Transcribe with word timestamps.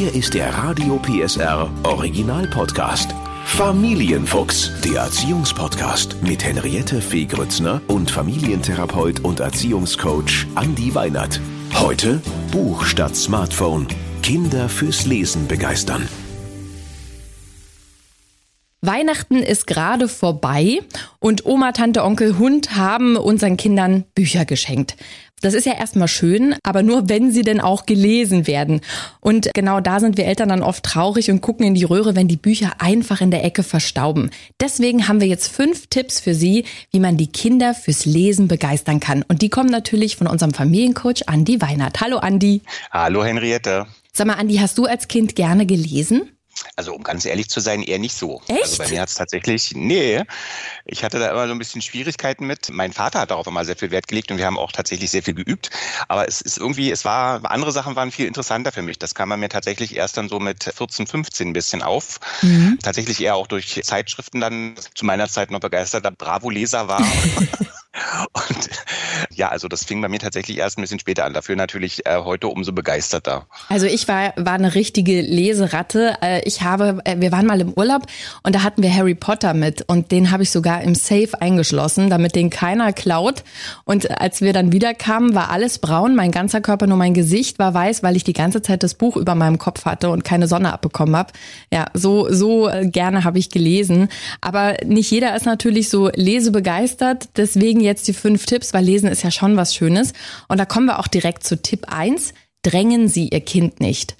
Hier 0.00 0.14
ist 0.14 0.32
der 0.32 0.48
Radio 0.54 0.98
PSR 0.98 1.70
Original 1.82 2.46
Podcast. 2.46 3.14
Familienfuchs, 3.44 4.70
der 4.82 5.02
Erziehungspodcast 5.02 6.22
mit 6.22 6.42
Henriette 6.42 7.02
Fee 7.02 7.26
Grützner 7.26 7.82
und 7.86 8.10
Familientherapeut 8.10 9.20
und 9.20 9.40
Erziehungscoach 9.40 10.46
Andi 10.54 10.94
Weinert. 10.94 11.38
Heute 11.74 12.22
Buch 12.50 12.86
statt 12.86 13.14
Smartphone. 13.14 13.88
Kinder 14.22 14.70
fürs 14.70 15.04
Lesen 15.04 15.46
begeistern. 15.46 16.08
Weihnachten 18.80 19.42
ist 19.42 19.66
gerade 19.66 20.08
vorbei 20.08 20.80
und 21.18 21.44
Oma, 21.44 21.72
Tante, 21.72 22.02
Onkel, 22.02 22.38
Hund 22.38 22.74
haben 22.74 23.16
unseren 23.16 23.58
Kindern 23.58 24.04
Bücher 24.14 24.46
geschenkt. 24.46 24.96
Das 25.40 25.54
ist 25.54 25.64
ja 25.64 25.72
erstmal 25.72 26.08
schön, 26.08 26.54
aber 26.62 26.82
nur 26.82 27.08
wenn 27.08 27.32
sie 27.32 27.42
denn 27.42 27.60
auch 27.60 27.86
gelesen 27.86 28.46
werden. 28.46 28.80
Und 29.20 29.50
genau 29.54 29.80
da 29.80 29.98
sind 29.98 30.18
wir 30.18 30.26
Eltern 30.26 30.50
dann 30.50 30.62
oft 30.62 30.84
traurig 30.84 31.30
und 31.30 31.40
gucken 31.40 31.66
in 31.66 31.74
die 31.74 31.84
Röhre, 31.84 32.14
wenn 32.14 32.28
die 32.28 32.36
Bücher 32.36 32.72
einfach 32.78 33.20
in 33.20 33.30
der 33.30 33.42
Ecke 33.44 33.62
verstauben. 33.62 34.30
Deswegen 34.60 35.08
haben 35.08 35.20
wir 35.20 35.28
jetzt 35.28 35.48
fünf 35.48 35.86
Tipps 35.86 36.20
für 36.20 36.34
Sie, 36.34 36.64
wie 36.90 37.00
man 37.00 37.16
die 37.16 37.28
Kinder 37.28 37.74
fürs 37.74 38.04
Lesen 38.04 38.48
begeistern 38.48 39.00
kann. 39.00 39.24
Und 39.28 39.40
die 39.40 39.48
kommen 39.48 39.70
natürlich 39.70 40.16
von 40.16 40.26
unserem 40.26 40.52
Familiencoach 40.52 41.28
Andi 41.28 41.60
Weinert. 41.62 42.00
Hallo 42.00 42.18
Andi. 42.18 42.60
Hallo 42.90 43.24
Henriette. 43.24 43.86
Sag 44.12 44.26
mal, 44.26 44.34
Andi, 44.34 44.56
hast 44.56 44.76
du 44.76 44.84
als 44.84 45.08
Kind 45.08 45.36
gerne 45.36 45.64
gelesen? 45.66 46.30
Also 46.76 46.94
um 46.94 47.02
ganz 47.02 47.24
ehrlich 47.24 47.48
zu 47.48 47.60
sein, 47.60 47.82
eher 47.82 47.98
nicht 47.98 48.16
so. 48.16 48.42
Echt? 48.48 48.62
Also 48.62 48.78
bei 48.78 48.88
mir 48.88 49.00
hat 49.00 49.08
es 49.08 49.14
tatsächlich, 49.14 49.72
nee, 49.74 50.22
ich 50.84 51.04
hatte 51.04 51.18
da 51.18 51.30
immer 51.30 51.46
so 51.46 51.52
ein 51.52 51.58
bisschen 51.58 51.82
Schwierigkeiten 51.82 52.46
mit. 52.46 52.70
Mein 52.70 52.92
Vater 52.92 53.20
hat 53.20 53.30
darauf 53.30 53.46
immer 53.46 53.64
sehr 53.64 53.76
viel 53.76 53.90
Wert 53.90 54.08
gelegt 54.08 54.30
und 54.30 54.38
wir 54.38 54.46
haben 54.46 54.58
auch 54.58 54.72
tatsächlich 54.72 55.10
sehr 55.10 55.22
viel 55.22 55.34
geübt. 55.34 55.70
Aber 56.08 56.28
es 56.28 56.40
ist 56.40 56.58
irgendwie, 56.58 56.90
es 56.90 57.04
war, 57.04 57.50
andere 57.50 57.72
Sachen 57.72 57.96
waren 57.96 58.10
viel 58.10 58.26
interessanter 58.26 58.72
für 58.72 58.82
mich. 58.82 58.98
Das 58.98 59.14
kam 59.14 59.28
bei 59.28 59.36
mir 59.36 59.48
tatsächlich 59.48 59.96
erst 59.96 60.16
dann 60.16 60.28
so 60.28 60.40
mit 60.40 60.64
14, 60.64 61.06
15 61.06 61.48
ein 61.48 61.52
bisschen 61.52 61.82
auf. 61.82 62.20
Mhm. 62.42 62.78
Tatsächlich 62.82 63.20
eher 63.20 63.36
auch 63.36 63.46
durch 63.46 63.80
Zeitschriften 63.82 64.40
dann 64.40 64.74
zu 64.94 65.04
meiner 65.04 65.28
Zeit 65.28 65.50
noch 65.50 65.60
begeisterter 65.60 66.10
Bravo-Leser 66.10 66.88
war. 66.88 67.00
Und 68.32 68.69
ja, 69.40 69.48
also 69.48 69.68
das 69.68 69.84
fing 69.84 70.02
bei 70.02 70.08
mir 70.08 70.18
tatsächlich 70.18 70.58
erst 70.58 70.76
ein 70.76 70.82
bisschen 70.82 70.98
später 70.98 71.24
an. 71.24 71.32
Dafür 71.32 71.56
natürlich 71.56 72.04
äh, 72.04 72.18
heute 72.22 72.48
umso 72.48 72.72
begeisterter. 72.72 73.46
Also 73.70 73.86
ich 73.86 74.06
war, 74.06 74.34
war 74.36 74.52
eine 74.52 74.74
richtige 74.74 75.22
Leseratte. 75.22 76.14
Äh, 76.20 76.42
ich 76.44 76.60
habe, 76.60 76.98
äh, 77.06 77.16
wir 77.20 77.32
waren 77.32 77.46
mal 77.46 77.58
im 77.58 77.72
Urlaub 77.72 78.02
und 78.42 78.54
da 78.54 78.62
hatten 78.62 78.82
wir 78.82 78.94
Harry 78.94 79.14
Potter 79.14 79.54
mit 79.54 79.80
und 79.88 80.12
den 80.12 80.30
habe 80.30 80.42
ich 80.42 80.50
sogar 80.50 80.82
im 80.82 80.94
Safe 80.94 81.30
eingeschlossen, 81.40 82.10
damit 82.10 82.36
den 82.36 82.50
keiner 82.50 82.92
klaut. 82.92 83.42
Und 83.84 84.20
als 84.20 84.42
wir 84.42 84.52
dann 84.52 84.72
wiederkamen, 84.72 85.34
war 85.34 85.50
alles 85.50 85.78
braun, 85.78 86.14
mein 86.14 86.32
ganzer 86.32 86.60
Körper, 86.60 86.86
nur 86.86 86.98
mein 86.98 87.14
Gesicht 87.14 87.58
war 87.58 87.72
weiß, 87.72 88.02
weil 88.02 88.16
ich 88.16 88.24
die 88.24 88.34
ganze 88.34 88.60
Zeit 88.60 88.82
das 88.82 88.92
Buch 88.92 89.16
über 89.16 89.34
meinem 89.34 89.56
Kopf 89.56 89.86
hatte 89.86 90.10
und 90.10 90.22
keine 90.22 90.48
Sonne 90.48 90.70
abbekommen 90.70 91.16
habe. 91.16 91.32
Ja, 91.72 91.86
so, 91.94 92.30
so 92.30 92.68
äh, 92.68 92.86
gerne 92.86 93.24
habe 93.24 93.38
ich 93.38 93.48
gelesen. 93.48 94.08
Aber 94.42 94.76
nicht 94.84 95.10
jeder 95.10 95.34
ist 95.34 95.46
natürlich 95.46 95.88
so 95.88 96.10
lesebegeistert. 96.14 97.30
Deswegen 97.38 97.80
jetzt 97.80 98.06
die 98.06 98.12
fünf 98.12 98.44
Tipps, 98.44 98.74
weil 98.74 98.84
Lesen 98.84 99.08
ist 99.08 99.22
ja 99.22 99.29
schon 99.30 99.56
was 99.56 99.74
Schönes. 99.74 100.12
Und 100.48 100.58
da 100.58 100.64
kommen 100.64 100.86
wir 100.86 100.98
auch 100.98 101.08
direkt 101.08 101.44
zu 101.44 101.60
Tipp 101.60 101.86
eins: 101.88 102.34
Drängen 102.62 103.08
Sie 103.08 103.28
Ihr 103.28 103.40
Kind 103.40 103.80
nicht. 103.80 104.16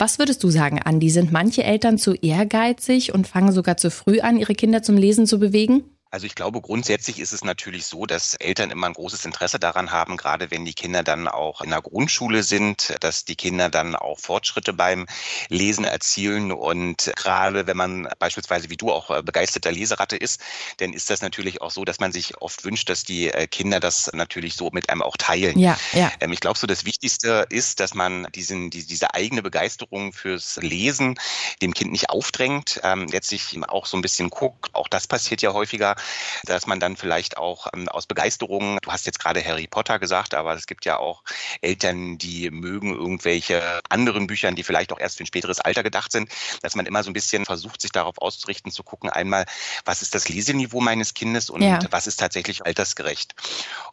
Was 0.00 0.18
würdest 0.18 0.42
du 0.42 0.50
sagen, 0.50 0.80
Andi? 0.82 1.10
Sind 1.10 1.30
manche 1.30 1.62
Eltern 1.62 1.98
zu 1.98 2.14
ehrgeizig 2.14 3.12
und 3.12 3.28
fangen 3.28 3.52
sogar 3.52 3.76
zu 3.76 3.90
früh 3.90 4.20
an, 4.20 4.38
ihre 4.38 4.54
Kinder 4.54 4.82
zum 4.82 4.96
Lesen 4.96 5.26
zu 5.26 5.38
bewegen? 5.38 5.84
Also 6.12 6.26
ich 6.26 6.34
glaube, 6.34 6.60
grundsätzlich 6.60 7.20
ist 7.20 7.32
es 7.32 7.44
natürlich 7.44 7.86
so, 7.86 8.04
dass 8.04 8.34
Eltern 8.34 8.72
immer 8.72 8.88
ein 8.88 8.94
großes 8.94 9.24
Interesse 9.24 9.60
daran 9.60 9.92
haben, 9.92 10.16
gerade 10.16 10.50
wenn 10.50 10.64
die 10.64 10.74
Kinder 10.74 11.04
dann 11.04 11.28
auch 11.28 11.60
in 11.60 11.70
der 11.70 11.82
Grundschule 11.82 12.42
sind, 12.42 12.96
dass 12.98 13.24
die 13.24 13.36
Kinder 13.36 13.68
dann 13.68 13.94
auch 13.94 14.18
Fortschritte 14.18 14.72
beim 14.72 15.06
Lesen 15.50 15.84
erzielen. 15.84 16.50
Und 16.50 17.12
gerade 17.14 17.68
wenn 17.68 17.76
man 17.76 18.08
beispielsweise 18.18 18.70
wie 18.70 18.76
du 18.76 18.90
auch 18.90 19.10
äh, 19.10 19.22
begeisterter 19.22 19.70
Leseratte 19.70 20.16
ist, 20.16 20.40
dann 20.78 20.92
ist 20.92 21.10
das 21.10 21.22
natürlich 21.22 21.62
auch 21.62 21.70
so, 21.70 21.84
dass 21.84 22.00
man 22.00 22.10
sich 22.10 22.42
oft 22.42 22.64
wünscht, 22.64 22.88
dass 22.88 23.04
die 23.04 23.28
äh, 23.28 23.46
Kinder 23.46 23.78
das 23.78 24.10
natürlich 24.12 24.54
so 24.54 24.70
mit 24.72 24.90
einem 24.90 25.02
auch 25.02 25.16
teilen. 25.16 25.60
Ja, 25.60 25.78
ja. 25.92 26.10
Ähm, 26.18 26.32
ich 26.32 26.40
glaube, 26.40 26.58
so 26.58 26.66
das 26.66 26.84
Wichtigste 26.84 27.46
ist, 27.50 27.78
dass 27.78 27.94
man 27.94 28.26
diesen, 28.34 28.70
diese 28.70 29.14
eigene 29.14 29.42
Begeisterung 29.42 30.12
fürs 30.12 30.56
Lesen 30.56 31.20
dem 31.62 31.72
Kind 31.72 31.92
nicht 31.92 32.10
aufdrängt, 32.10 32.80
ähm, 32.82 33.06
letztlich 33.06 33.56
auch 33.68 33.86
so 33.86 33.96
ein 33.96 34.02
bisschen 34.02 34.28
guckt. 34.28 34.74
Auch 34.74 34.88
das 34.88 35.06
passiert 35.06 35.40
ja 35.40 35.52
häufiger 35.52 35.94
dass 36.44 36.66
man 36.66 36.80
dann 36.80 36.96
vielleicht 36.96 37.36
auch 37.36 37.66
ähm, 37.74 37.88
aus 37.88 38.06
Begeisterung, 38.06 38.78
du 38.82 38.90
hast 38.92 39.06
jetzt 39.06 39.18
gerade 39.18 39.44
Harry 39.44 39.66
Potter 39.66 39.98
gesagt, 39.98 40.34
aber 40.34 40.54
es 40.54 40.66
gibt 40.66 40.84
ja 40.84 40.98
auch 40.98 41.22
Eltern, 41.60 42.18
die 42.18 42.50
mögen 42.50 42.94
irgendwelche 42.94 43.80
anderen 43.88 44.26
Büchern, 44.26 44.54
die 44.54 44.64
vielleicht 44.64 44.92
auch 44.92 44.98
erst 44.98 45.18
für 45.18 45.24
ein 45.24 45.26
späteres 45.26 45.60
Alter 45.60 45.82
gedacht 45.82 46.12
sind, 46.12 46.30
dass 46.62 46.74
man 46.74 46.86
immer 46.86 47.02
so 47.02 47.10
ein 47.10 47.14
bisschen 47.14 47.44
versucht, 47.44 47.80
sich 47.80 47.92
darauf 47.92 48.18
auszurichten, 48.18 48.72
zu 48.72 48.82
gucken, 48.82 49.10
einmal, 49.10 49.44
was 49.84 50.02
ist 50.02 50.14
das 50.14 50.28
Leseniveau 50.28 50.80
meines 50.80 51.14
Kindes 51.14 51.50
und 51.50 51.62
ja. 51.62 51.78
was 51.90 52.06
ist 52.06 52.18
tatsächlich 52.18 52.64
altersgerecht. 52.64 53.34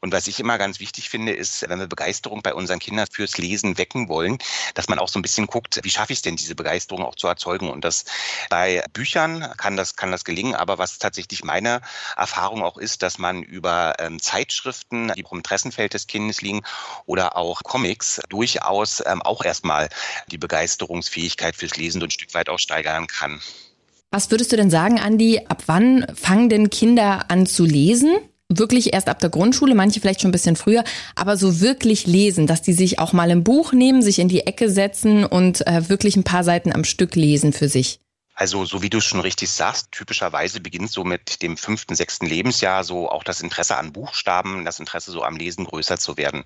Und 0.01 0.13
was 0.13 0.27
ich 0.27 0.39
immer 0.39 0.57
ganz 0.57 0.79
wichtig 0.79 1.09
finde, 1.09 1.33
ist, 1.33 1.67
wenn 1.67 1.79
wir 1.79 1.87
Begeisterung 1.87 2.41
bei 2.41 2.53
unseren 2.53 2.79
Kindern 2.79 3.07
fürs 3.11 3.37
Lesen 3.37 3.77
wecken 3.77 4.09
wollen, 4.09 4.37
dass 4.73 4.89
man 4.89 4.99
auch 4.99 5.09
so 5.09 5.19
ein 5.19 5.21
bisschen 5.21 5.47
guckt, 5.47 5.79
wie 5.83 5.89
schaffe 5.89 6.13
ich 6.13 6.19
es 6.19 6.21
denn, 6.21 6.35
diese 6.35 6.55
Begeisterung 6.55 7.03
auch 7.03 7.15
zu 7.15 7.27
erzeugen. 7.27 7.69
Und 7.69 7.83
das 7.83 8.05
bei 8.49 8.83
Büchern 8.93 9.53
kann 9.57 9.77
das, 9.77 9.95
kann 9.95 10.11
das 10.11 10.23
gelingen, 10.23 10.55
aber 10.55 10.77
was 10.77 10.99
tatsächlich 10.99 11.43
meine 11.43 11.81
Erfahrung 12.15 12.63
auch 12.63 12.77
ist, 12.77 13.03
dass 13.03 13.17
man 13.17 13.43
über 13.43 13.95
ähm, 13.99 14.21
Zeitschriften, 14.21 15.11
die 15.15 15.21
im 15.21 15.37
Interessenfeld 15.37 15.93
des 15.93 16.07
Kindes 16.07 16.41
liegen, 16.41 16.61
oder 17.05 17.37
auch 17.37 17.63
Comics 17.63 18.21
durchaus 18.29 19.03
ähm, 19.05 19.21
auch 19.21 19.43
erstmal 19.43 19.89
die 20.31 20.37
Begeisterungsfähigkeit 20.37 21.55
fürs 21.55 21.77
Lesen 21.77 22.01
ein 22.03 22.11
Stück 22.11 22.33
weit 22.33 22.49
auch 22.49 22.59
steigern 22.59 23.07
kann. 23.07 23.41
Was 24.11 24.31
würdest 24.31 24.51
du 24.51 24.55
denn 24.55 24.69
sagen, 24.69 24.99
Andi? 24.99 25.41
Ab 25.49 25.63
wann 25.65 26.05
fangen 26.15 26.49
denn 26.49 26.69
Kinder 26.69 27.25
an 27.29 27.45
zu 27.45 27.65
lesen? 27.65 28.15
Wirklich 28.49 28.93
erst 28.93 29.09
ab 29.09 29.19
der 29.19 29.29
Grundschule, 29.29 29.75
manche 29.75 29.99
vielleicht 29.99 30.21
schon 30.21 30.29
ein 30.29 30.31
bisschen 30.31 30.55
früher, 30.55 30.85
aber 31.15 31.35
so 31.35 31.59
wirklich 31.59 32.07
lesen, 32.07 32.47
dass 32.47 32.61
die 32.61 32.71
sich 32.71 32.97
auch 32.99 33.11
mal 33.11 33.29
ein 33.29 33.43
Buch 33.43 33.73
nehmen, 33.73 34.01
sich 34.01 34.19
in 34.19 34.29
die 34.29 34.47
Ecke 34.47 34.69
setzen 34.69 35.25
und 35.25 35.67
äh, 35.67 35.89
wirklich 35.89 36.15
ein 36.15 36.23
paar 36.23 36.45
Seiten 36.45 36.71
am 36.71 36.85
Stück 36.85 37.15
lesen 37.15 37.51
für 37.51 37.67
sich. 37.67 37.99
Also 38.39 38.65
so 38.65 38.83
wie 38.83 38.89
du 38.91 38.99
es 38.99 39.05
schon 39.05 39.19
richtig 39.19 39.49
sagst, 39.49 39.91
typischerweise 39.91 40.59
beginnt 40.61 40.91
so 40.91 41.03
mit 41.03 41.41
dem 41.41 41.57
fünften, 41.57 41.95
sechsten 41.95 42.27
Lebensjahr 42.27 42.83
so 42.83 43.09
auch 43.09 43.23
das 43.23 43.41
Interesse 43.41 43.77
an 43.77 43.91
Buchstaben, 43.91 44.63
das 44.63 44.79
Interesse 44.79 45.09
so 45.09 45.23
am 45.23 45.37
Lesen 45.37 45.65
größer 45.65 45.97
zu 45.97 46.17
werden. 46.17 46.43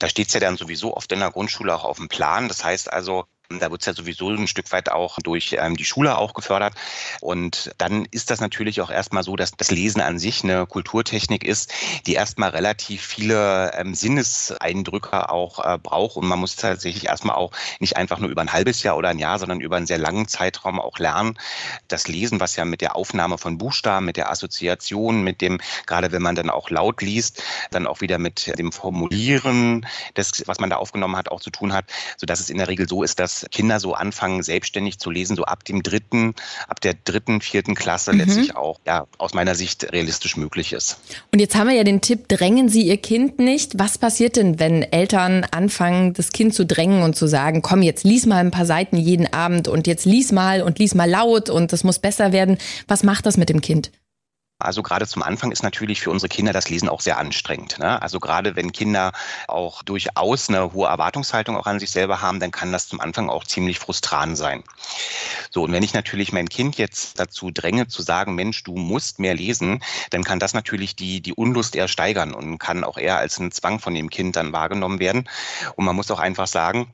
Da 0.00 0.08
steht 0.08 0.26
es 0.26 0.34
ja 0.34 0.40
dann 0.40 0.56
sowieso 0.56 0.96
oft 0.96 1.12
in 1.12 1.20
der 1.20 1.30
Grundschule 1.30 1.72
auch 1.72 1.84
auf 1.84 1.98
dem 1.98 2.08
Plan. 2.08 2.48
Das 2.48 2.64
heißt 2.64 2.92
also, 2.92 3.26
da 3.58 3.70
wird 3.70 3.82
es 3.82 3.86
ja 3.86 3.94
sowieso 3.94 4.28
ein 4.30 4.46
Stück 4.46 4.70
weit 4.70 4.92
auch 4.92 5.18
durch 5.18 5.56
ähm, 5.58 5.76
die 5.76 5.84
Schule 5.84 6.16
auch 6.16 6.34
gefördert. 6.34 6.74
Und 7.20 7.72
dann 7.78 8.06
ist 8.10 8.30
das 8.30 8.40
natürlich 8.40 8.80
auch 8.80 8.90
erstmal 8.90 9.24
so, 9.24 9.34
dass 9.34 9.50
das 9.52 9.72
Lesen 9.72 10.00
an 10.00 10.18
sich 10.20 10.44
eine 10.44 10.66
Kulturtechnik 10.66 11.44
ist, 11.44 11.72
die 12.06 12.14
erstmal 12.14 12.50
relativ 12.50 13.02
viele 13.04 13.72
ähm, 13.74 13.94
Sinneseindrücke 13.94 15.30
auch 15.30 15.64
äh, 15.64 15.78
braucht. 15.78 16.16
Und 16.16 16.28
man 16.28 16.38
muss 16.38 16.54
tatsächlich 16.54 17.06
erstmal 17.06 17.34
auch 17.34 17.50
nicht 17.80 17.96
einfach 17.96 18.20
nur 18.20 18.30
über 18.30 18.40
ein 18.40 18.52
halbes 18.52 18.84
Jahr 18.84 18.96
oder 18.96 19.08
ein 19.08 19.18
Jahr, 19.18 19.38
sondern 19.40 19.60
über 19.60 19.76
einen 19.76 19.86
sehr 19.86 19.98
langen 19.98 20.28
Zeitraum 20.28 20.80
auch 20.80 20.98
lernen. 20.98 21.36
Das 21.88 22.06
Lesen, 22.06 22.38
was 22.38 22.54
ja 22.54 22.64
mit 22.64 22.80
der 22.80 22.94
Aufnahme 22.94 23.36
von 23.36 23.58
Buchstaben, 23.58 24.06
mit 24.06 24.16
der 24.16 24.30
Assoziation, 24.30 25.22
mit 25.22 25.40
dem, 25.40 25.60
gerade 25.86 26.12
wenn 26.12 26.22
man 26.22 26.36
dann 26.36 26.50
auch 26.50 26.70
laut 26.70 27.02
liest, 27.02 27.42
dann 27.72 27.88
auch 27.88 28.00
wieder 28.00 28.18
mit 28.18 28.56
dem 28.58 28.70
Formulieren 28.70 29.86
des, 30.16 30.44
was 30.46 30.60
man 30.60 30.70
da 30.70 30.76
aufgenommen 30.76 31.16
hat, 31.16 31.30
auch 31.30 31.40
zu 31.40 31.50
tun 31.50 31.72
hat, 31.72 31.86
sodass 32.16 32.38
es 32.38 32.50
in 32.50 32.58
der 32.58 32.68
Regel 32.68 32.88
so 32.88 33.02
ist, 33.02 33.18
dass 33.18 33.39
Kinder 33.50 33.80
so 33.80 33.94
anfangen, 33.94 34.42
selbstständig 34.42 34.98
zu 34.98 35.10
lesen, 35.10 35.36
so 35.36 35.44
ab 35.44 35.64
dem 35.64 35.82
dritten, 35.82 36.34
ab 36.68 36.80
der 36.80 36.94
dritten, 36.94 37.40
vierten 37.40 37.74
Klasse 37.74 38.12
mhm. 38.12 38.18
letztlich 38.18 38.56
auch, 38.56 38.78
ja, 38.86 39.06
aus 39.18 39.34
meiner 39.34 39.54
Sicht 39.54 39.92
realistisch 39.92 40.36
möglich 40.36 40.72
ist. 40.72 40.98
Und 41.32 41.40
jetzt 41.40 41.54
haben 41.54 41.68
wir 41.68 41.76
ja 41.76 41.84
den 41.84 42.00
Tipp, 42.00 42.28
drängen 42.28 42.68
Sie 42.68 42.82
Ihr 42.82 42.96
Kind 42.96 43.38
nicht. 43.38 43.78
Was 43.78 43.98
passiert 43.98 44.36
denn, 44.36 44.58
wenn 44.58 44.82
Eltern 44.82 45.46
anfangen, 45.50 46.14
das 46.14 46.32
Kind 46.32 46.54
zu 46.54 46.66
drängen 46.66 47.02
und 47.02 47.16
zu 47.16 47.26
sagen, 47.26 47.62
komm, 47.62 47.82
jetzt 47.82 48.04
lies 48.04 48.26
mal 48.26 48.38
ein 48.38 48.50
paar 48.50 48.66
Seiten 48.66 48.96
jeden 48.96 49.32
Abend 49.32 49.68
und 49.68 49.86
jetzt 49.86 50.04
lies 50.04 50.32
mal 50.32 50.62
und 50.62 50.78
lies 50.78 50.94
mal 50.94 51.08
laut 51.08 51.50
und 51.50 51.72
das 51.72 51.84
muss 51.84 51.98
besser 51.98 52.32
werden. 52.32 52.58
Was 52.88 53.02
macht 53.02 53.26
das 53.26 53.36
mit 53.36 53.48
dem 53.48 53.60
Kind? 53.60 53.90
Also 54.60 54.82
gerade 54.82 55.06
zum 55.06 55.22
Anfang 55.22 55.52
ist 55.52 55.62
natürlich 55.62 56.00
für 56.00 56.10
unsere 56.10 56.28
Kinder 56.28 56.52
das 56.52 56.68
Lesen 56.68 56.88
auch 56.88 57.00
sehr 57.00 57.18
anstrengend. 57.18 57.78
Ne? 57.78 58.00
Also 58.00 58.20
gerade 58.20 58.56
wenn 58.56 58.72
Kinder 58.72 59.12
auch 59.48 59.82
durchaus 59.82 60.48
eine 60.48 60.72
hohe 60.72 60.88
Erwartungshaltung 60.88 61.56
auch 61.56 61.66
an 61.66 61.80
sich 61.80 61.90
selber 61.90 62.20
haben, 62.20 62.40
dann 62.40 62.50
kann 62.50 62.72
das 62.72 62.88
zum 62.88 63.00
Anfang 63.00 63.30
auch 63.30 63.44
ziemlich 63.44 63.78
frustrant 63.78 64.36
sein. 64.36 64.62
So, 65.50 65.64
und 65.64 65.72
wenn 65.72 65.82
ich 65.82 65.94
natürlich 65.94 66.32
mein 66.32 66.48
Kind 66.48 66.76
jetzt 66.76 67.18
dazu 67.18 67.50
dränge 67.50 67.88
zu 67.88 68.02
sagen, 68.02 68.34
Mensch, 68.34 68.62
du 68.62 68.76
musst 68.76 69.18
mehr 69.18 69.34
lesen, 69.34 69.82
dann 70.10 70.24
kann 70.24 70.38
das 70.38 70.54
natürlich 70.54 70.94
die, 70.94 71.20
die 71.20 71.32
Unlust 71.32 71.74
eher 71.74 71.88
steigern 71.88 72.34
und 72.34 72.58
kann 72.58 72.84
auch 72.84 72.98
eher 72.98 73.18
als 73.18 73.38
ein 73.38 73.52
Zwang 73.52 73.80
von 73.80 73.94
dem 73.94 74.10
Kind 74.10 74.36
dann 74.36 74.52
wahrgenommen 74.52 75.00
werden. 75.00 75.28
Und 75.76 75.84
man 75.84 75.96
muss 75.96 76.10
auch 76.10 76.20
einfach 76.20 76.46
sagen, 76.46 76.90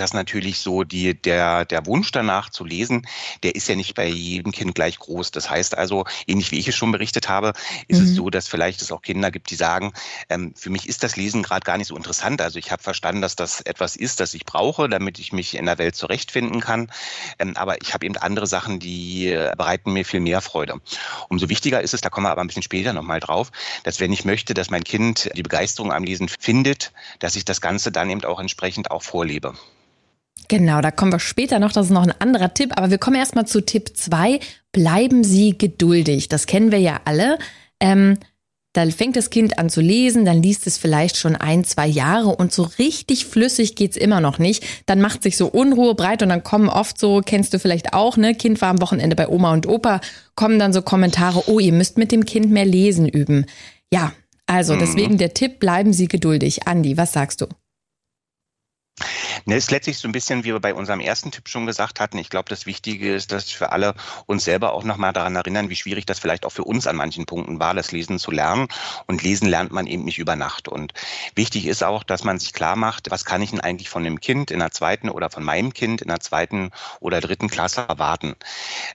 dass 0.00 0.14
natürlich 0.14 0.60
so 0.60 0.84
die, 0.84 1.20
der, 1.20 1.64
der 1.64 1.86
Wunsch 1.86 2.10
danach 2.12 2.50
zu 2.50 2.64
lesen, 2.64 3.06
der 3.42 3.54
ist 3.54 3.68
ja 3.68 3.76
nicht 3.76 3.94
bei 3.94 4.06
jedem 4.06 4.52
Kind 4.52 4.74
gleich 4.74 4.98
groß. 4.98 5.30
Das 5.30 5.50
heißt 5.50 5.76
also, 5.76 6.04
ähnlich 6.26 6.50
wie 6.50 6.58
ich 6.58 6.68
es 6.68 6.76
schon 6.76 6.92
berichtet 6.92 7.28
habe, 7.28 7.52
ist 7.88 7.98
mhm. 7.98 8.04
es 8.04 8.14
so, 8.14 8.30
dass 8.30 8.48
vielleicht 8.48 8.82
es 8.82 8.92
auch 8.92 9.02
Kinder 9.02 9.30
gibt, 9.30 9.50
die 9.50 9.56
sagen, 9.56 9.92
ähm, 10.28 10.54
für 10.56 10.70
mich 10.70 10.88
ist 10.88 11.02
das 11.02 11.16
Lesen 11.16 11.42
gerade 11.42 11.64
gar 11.64 11.78
nicht 11.78 11.88
so 11.88 11.96
interessant. 11.96 12.40
Also 12.40 12.58
ich 12.58 12.70
habe 12.70 12.82
verstanden, 12.82 13.22
dass 13.22 13.36
das 13.36 13.60
etwas 13.60 13.96
ist, 13.96 14.20
das 14.20 14.34
ich 14.34 14.44
brauche, 14.44 14.88
damit 14.88 15.18
ich 15.18 15.32
mich 15.32 15.56
in 15.56 15.66
der 15.66 15.78
Welt 15.78 15.96
zurechtfinden 15.96 16.60
kann. 16.60 16.90
Ähm, 17.38 17.56
aber 17.56 17.80
ich 17.82 17.94
habe 17.94 18.06
eben 18.06 18.16
andere 18.16 18.46
Sachen, 18.46 18.78
die 18.78 19.28
äh, 19.28 19.52
bereiten 19.56 19.92
mir 19.92 20.04
viel 20.04 20.20
mehr 20.20 20.40
Freude. 20.40 20.80
Umso 21.28 21.48
wichtiger 21.48 21.80
ist 21.80 21.94
es, 21.94 22.00
da 22.00 22.10
kommen 22.10 22.26
wir 22.26 22.30
aber 22.30 22.40
ein 22.40 22.46
bisschen 22.46 22.62
später 22.62 22.92
nochmal 22.92 23.20
drauf, 23.20 23.50
dass 23.84 24.00
wenn 24.00 24.12
ich 24.12 24.24
möchte, 24.24 24.54
dass 24.54 24.70
mein 24.70 24.84
Kind 24.84 25.30
die 25.34 25.42
Begeisterung 25.42 25.92
am 25.92 26.04
Lesen 26.04 26.28
findet, 26.28 26.92
dass 27.18 27.36
ich 27.36 27.44
das 27.44 27.60
Ganze 27.60 27.92
dann 27.92 28.10
eben 28.10 28.24
auch 28.24 28.40
entsprechend 28.40 28.90
auch 28.90 29.02
vorlebe. 29.02 29.54
Genau, 30.48 30.80
da 30.80 30.90
kommen 30.90 31.12
wir 31.12 31.18
später 31.18 31.58
noch. 31.58 31.72
Das 31.72 31.86
ist 31.86 31.92
noch 31.92 32.02
ein 32.02 32.20
anderer 32.20 32.54
Tipp. 32.54 32.72
Aber 32.76 32.90
wir 32.90 32.98
kommen 32.98 33.16
erstmal 33.16 33.46
zu 33.46 33.60
Tipp 33.60 33.96
2. 33.96 34.40
Bleiben 34.72 35.22
Sie 35.22 35.56
geduldig. 35.56 36.28
Das 36.28 36.46
kennen 36.46 36.72
wir 36.72 36.78
ja 36.80 37.00
alle. 37.04 37.38
Ähm, 37.80 38.18
da 38.74 38.86
fängt 38.90 39.16
das 39.16 39.30
Kind 39.30 39.58
an 39.58 39.70
zu 39.70 39.80
lesen, 39.80 40.24
dann 40.24 40.42
liest 40.42 40.66
es 40.66 40.78
vielleicht 40.78 41.16
schon 41.16 41.34
ein, 41.34 41.64
zwei 41.64 41.86
Jahre 41.86 42.28
und 42.28 42.52
so 42.52 42.62
richtig 42.78 43.24
flüssig 43.26 43.74
geht's 43.74 43.96
immer 43.96 44.20
noch 44.20 44.38
nicht. 44.38 44.64
Dann 44.86 45.00
macht 45.00 45.22
sich 45.22 45.36
so 45.36 45.48
Unruhe 45.48 45.94
breit 45.94 46.22
und 46.22 46.28
dann 46.28 46.44
kommen 46.44 46.68
oft 46.68 46.98
so, 46.98 47.22
kennst 47.24 47.52
du 47.54 47.58
vielleicht 47.58 47.94
auch, 47.94 48.16
ne? 48.16 48.34
Kind 48.34 48.60
war 48.60 48.68
am 48.68 48.80
Wochenende 48.80 49.16
bei 49.16 49.26
Oma 49.28 49.52
und 49.52 49.66
Opa, 49.66 50.00
kommen 50.36 50.58
dann 50.58 50.72
so 50.72 50.82
Kommentare, 50.82 51.48
oh, 51.48 51.58
ihr 51.58 51.72
müsst 51.72 51.98
mit 51.98 52.12
dem 52.12 52.24
Kind 52.24 52.50
mehr 52.50 52.66
lesen 52.66 53.08
üben. 53.08 53.46
Ja, 53.92 54.12
also 54.46 54.74
mhm. 54.74 54.78
deswegen 54.78 55.18
der 55.18 55.34
Tipp, 55.34 55.58
bleiben 55.58 55.92
Sie 55.92 56.06
geduldig. 56.06 56.68
Andi, 56.68 56.96
was 56.96 57.12
sagst 57.12 57.40
du? 57.40 57.46
Ne, 59.48 59.56
ist 59.56 59.70
letztlich 59.70 59.96
so 59.96 60.06
ein 60.06 60.12
bisschen, 60.12 60.44
wie 60.44 60.52
wir 60.52 60.60
bei 60.60 60.74
unserem 60.74 61.00
ersten 61.00 61.30
Tipp 61.30 61.48
schon 61.48 61.64
gesagt 61.64 62.00
hatten. 62.00 62.18
Ich 62.18 62.28
glaube, 62.28 62.50
das 62.50 62.66
Wichtige 62.66 63.14
ist, 63.14 63.32
dass 63.32 63.58
wir 63.58 63.72
alle 63.72 63.94
uns 64.26 64.44
selber 64.44 64.74
auch 64.74 64.84
nochmal 64.84 65.14
daran 65.14 65.36
erinnern, 65.36 65.70
wie 65.70 65.76
schwierig 65.76 66.04
das 66.04 66.18
vielleicht 66.18 66.44
auch 66.44 66.52
für 66.52 66.64
uns 66.64 66.86
an 66.86 66.96
manchen 66.96 67.24
Punkten 67.24 67.58
war, 67.58 67.72
das 67.72 67.90
Lesen 67.90 68.18
zu 68.18 68.30
lernen. 68.30 68.68
Und 69.06 69.22
Lesen 69.22 69.48
lernt 69.48 69.72
man 69.72 69.86
eben 69.86 70.04
nicht 70.04 70.18
über 70.18 70.36
Nacht. 70.36 70.68
Und 70.68 70.92
wichtig 71.34 71.64
ist 71.64 71.82
auch, 71.82 72.02
dass 72.02 72.24
man 72.24 72.38
sich 72.38 72.52
klar 72.52 72.76
macht, 72.76 73.10
was 73.10 73.24
kann 73.24 73.40
ich 73.40 73.52
denn 73.52 73.60
eigentlich 73.60 73.88
von 73.88 74.04
dem 74.04 74.20
Kind 74.20 74.50
in 74.50 74.58
der 74.58 74.70
zweiten 74.70 75.08
oder 75.08 75.30
von 75.30 75.42
meinem 75.42 75.72
Kind 75.72 76.02
in 76.02 76.08
der 76.08 76.20
zweiten 76.20 76.70
oder 77.00 77.22
dritten 77.22 77.48
Klasse 77.48 77.86
erwarten. 77.88 78.36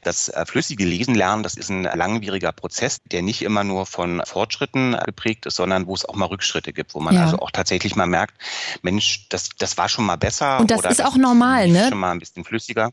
Das 0.03 0.29
äh, 0.29 0.45
flüssige 0.45 0.85
Lesen 0.85 1.15
lernen, 1.15 1.41
das 1.41 1.55
ist 1.55 1.71
ein 1.71 1.81
langwieriger 1.81 2.51
Prozess, 2.51 3.01
der 3.05 3.23
nicht 3.23 3.41
immer 3.41 3.63
nur 3.63 3.87
von 3.87 4.21
Fortschritten 4.23 4.95
geprägt 5.03 5.47
ist, 5.47 5.55
sondern 5.55 5.87
wo 5.87 5.95
es 5.95 6.05
auch 6.05 6.13
mal 6.13 6.25
Rückschritte 6.25 6.73
gibt, 6.73 6.93
wo 6.93 6.99
man 6.99 7.15
ja. 7.15 7.23
also 7.23 7.39
auch 7.39 7.49
tatsächlich 7.49 7.95
mal 7.95 8.05
merkt, 8.05 8.35
Mensch, 8.83 9.27
das, 9.29 9.49
das 9.57 9.79
war 9.79 9.89
schon 9.89 10.05
mal 10.05 10.17
besser. 10.17 10.42
Und 10.59 10.71
das 10.71 10.81
ist 10.81 10.99
das 10.99 11.01
auch 11.01 11.17
normal, 11.17 11.69
ne? 11.69 11.87
Schon 11.89 11.99
mal 11.99 12.11
ein 12.11 12.19
bisschen 12.19 12.43
flüssiger. 12.43 12.91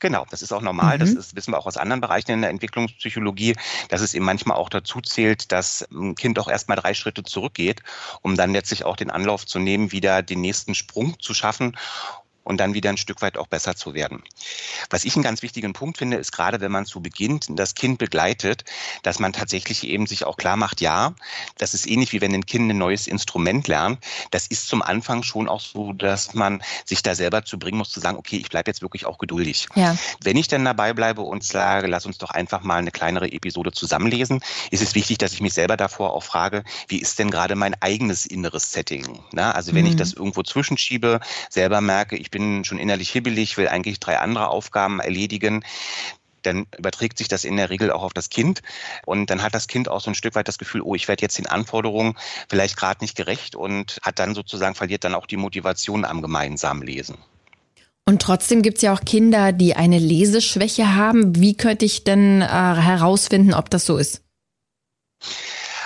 Genau, 0.00 0.24
das 0.30 0.42
ist 0.42 0.52
auch 0.52 0.62
normal. 0.62 0.96
Mhm. 0.96 1.00
Das 1.00 1.10
ist, 1.10 1.36
wissen 1.36 1.52
wir 1.52 1.58
auch 1.58 1.66
aus 1.66 1.76
anderen 1.76 2.00
Bereichen 2.00 2.30
in 2.30 2.40
der 2.40 2.50
Entwicklungspsychologie, 2.50 3.56
dass 3.88 4.00
es 4.00 4.14
eben 4.14 4.24
manchmal 4.24 4.56
auch 4.56 4.68
dazu 4.68 5.00
zählt, 5.00 5.52
dass 5.52 5.86
ein 5.92 6.14
Kind 6.14 6.38
auch 6.38 6.48
erstmal 6.48 6.76
drei 6.76 6.94
Schritte 6.94 7.22
zurückgeht, 7.22 7.82
um 8.22 8.36
dann 8.36 8.52
letztlich 8.52 8.84
auch 8.84 8.96
den 8.96 9.10
Anlauf 9.10 9.46
zu 9.46 9.58
nehmen, 9.58 9.92
wieder 9.92 10.22
den 10.22 10.40
nächsten 10.40 10.74
Sprung 10.74 11.18
zu 11.20 11.34
schaffen 11.34 11.76
und 12.44 12.58
dann 12.58 12.74
wieder 12.74 12.90
ein 12.90 12.96
Stück 12.96 13.22
weit 13.22 13.38
auch 13.38 13.46
besser 13.46 13.76
zu 13.76 13.94
werden. 13.94 14.22
Was 14.90 15.04
ich 15.04 15.14
einen 15.14 15.22
ganz 15.22 15.42
wichtigen 15.42 15.72
Punkt 15.72 15.98
finde, 15.98 16.16
ist 16.16 16.32
gerade, 16.32 16.60
wenn 16.60 16.72
man 16.72 16.86
zu 16.86 17.00
Beginn 17.00 17.40
das 17.48 17.74
Kind 17.74 17.98
begleitet, 17.98 18.64
dass 19.02 19.18
man 19.18 19.32
tatsächlich 19.32 19.84
eben 19.84 20.06
sich 20.06 20.24
auch 20.24 20.36
klar 20.36 20.56
macht, 20.56 20.80
ja, 20.80 21.14
das 21.58 21.74
ist 21.74 21.86
ähnlich 21.86 22.12
wie 22.12 22.20
wenn 22.20 22.34
ein 22.34 22.46
Kind 22.46 22.70
ein 22.70 22.78
neues 22.78 23.06
Instrument 23.06 23.68
lernt. 23.68 23.98
Das 24.30 24.46
ist 24.46 24.68
zum 24.68 24.82
Anfang 24.82 25.22
schon 25.22 25.48
auch 25.48 25.60
so, 25.60 25.92
dass 25.92 26.34
man 26.34 26.62
sich 26.84 27.02
da 27.02 27.14
selber 27.14 27.44
zu 27.44 27.58
bringen 27.58 27.78
muss, 27.78 27.90
zu 27.90 28.00
sagen, 28.00 28.16
okay, 28.16 28.36
ich 28.36 28.48
bleibe 28.48 28.70
jetzt 28.70 28.82
wirklich 28.82 29.06
auch 29.06 29.18
geduldig. 29.18 29.68
Ja. 29.74 29.96
Wenn 30.22 30.36
ich 30.36 30.48
dann 30.48 30.64
dabei 30.64 30.92
bleibe 30.92 31.22
und 31.22 31.44
sage, 31.44 31.86
lass 31.86 32.06
uns 32.06 32.18
doch 32.18 32.30
einfach 32.30 32.62
mal 32.62 32.76
eine 32.76 32.90
kleinere 32.90 33.30
Episode 33.30 33.72
zusammenlesen, 33.72 34.40
ist 34.70 34.82
es 34.82 34.94
wichtig, 34.94 35.18
dass 35.18 35.32
ich 35.32 35.40
mich 35.40 35.54
selber 35.54 35.76
davor 35.76 36.12
auch 36.12 36.24
frage, 36.24 36.64
wie 36.88 36.98
ist 36.98 37.18
denn 37.18 37.30
gerade 37.30 37.54
mein 37.54 37.80
eigenes 37.80 38.26
inneres 38.26 38.72
Setting? 38.72 39.20
Na, 39.32 39.52
also 39.52 39.74
wenn 39.74 39.84
mhm. 39.84 39.90
ich 39.90 39.96
das 39.96 40.12
irgendwo 40.12 40.42
zwischenschiebe, 40.42 41.20
selber 41.48 41.80
merke, 41.80 42.16
ich 42.16 42.31
bin 42.32 42.64
schon 42.64 42.78
innerlich 42.78 43.10
hibbelig, 43.10 43.56
will 43.56 43.68
eigentlich 43.68 44.00
drei 44.00 44.18
andere 44.18 44.48
Aufgaben 44.48 44.98
erledigen, 44.98 45.64
dann 46.42 46.66
überträgt 46.76 47.18
sich 47.18 47.28
das 47.28 47.44
in 47.44 47.56
der 47.56 47.70
Regel 47.70 47.90
auch 47.92 48.02
auf 48.02 48.12
das 48.12 48.28
Kind. 48.28 48.62
Und 49.06 49.30
dann 49.30 49.42
hat 49.42 49.54
das 49.54 49.68
Kind 49.68 49.88
auch 49.88 50.00
so 50.00 50.10
ein 50.10 50.14
Stück 50.14 50.34
weit 50.34 50.48
das 50.48 50.58
Gefühl, 50.58 50.82
oh, 50.82 50.94
ich 50.94 51.08
werde 51.08 51.22
jetzt 51.22 51.38
den 51.38 51.46
Anforderungen 51.46 52.16
vielleicht 52.48 52.76
gerade 52.76 53.04
nicht 53.04 53.16
gerecht 53.16 53.54
und 53.54 53.98
hat 54.02 54.18
dann 54.18 54.34
sozusagen, 54.34 54.74
verliert 54.74 55.04
dann 55.04 55.14
auch 55.14 55.26
die 55.26 55.36
Motivation 55.36 56.04
am 56.04 56.20
gemeinsamen 56.20 56.82
Lesen. 56.82 57.16
Und 58.04 58.20
trotzdem 58.20 58.62
gibt 58.62 58.78
es 58.78 58.82
ja 58.82 58.92
auch 58.92 59.04
Kinder, 59.04 59.52
die 59.52 59.76
eine 59.76 59.98
Leseschwäche 59.98 60.96
haben. 60.96 61.36
Wie 61.36 61.56
könnte 61.56 61.84
ich 61.84 62.02
denn 62.02 62.42
äh, 62.42 62.46
herausfinden, 62.46 63.54
ob 63.54 63.70
das 63.70 63.86
so 63.86 63.96
ist? 63.96 64.22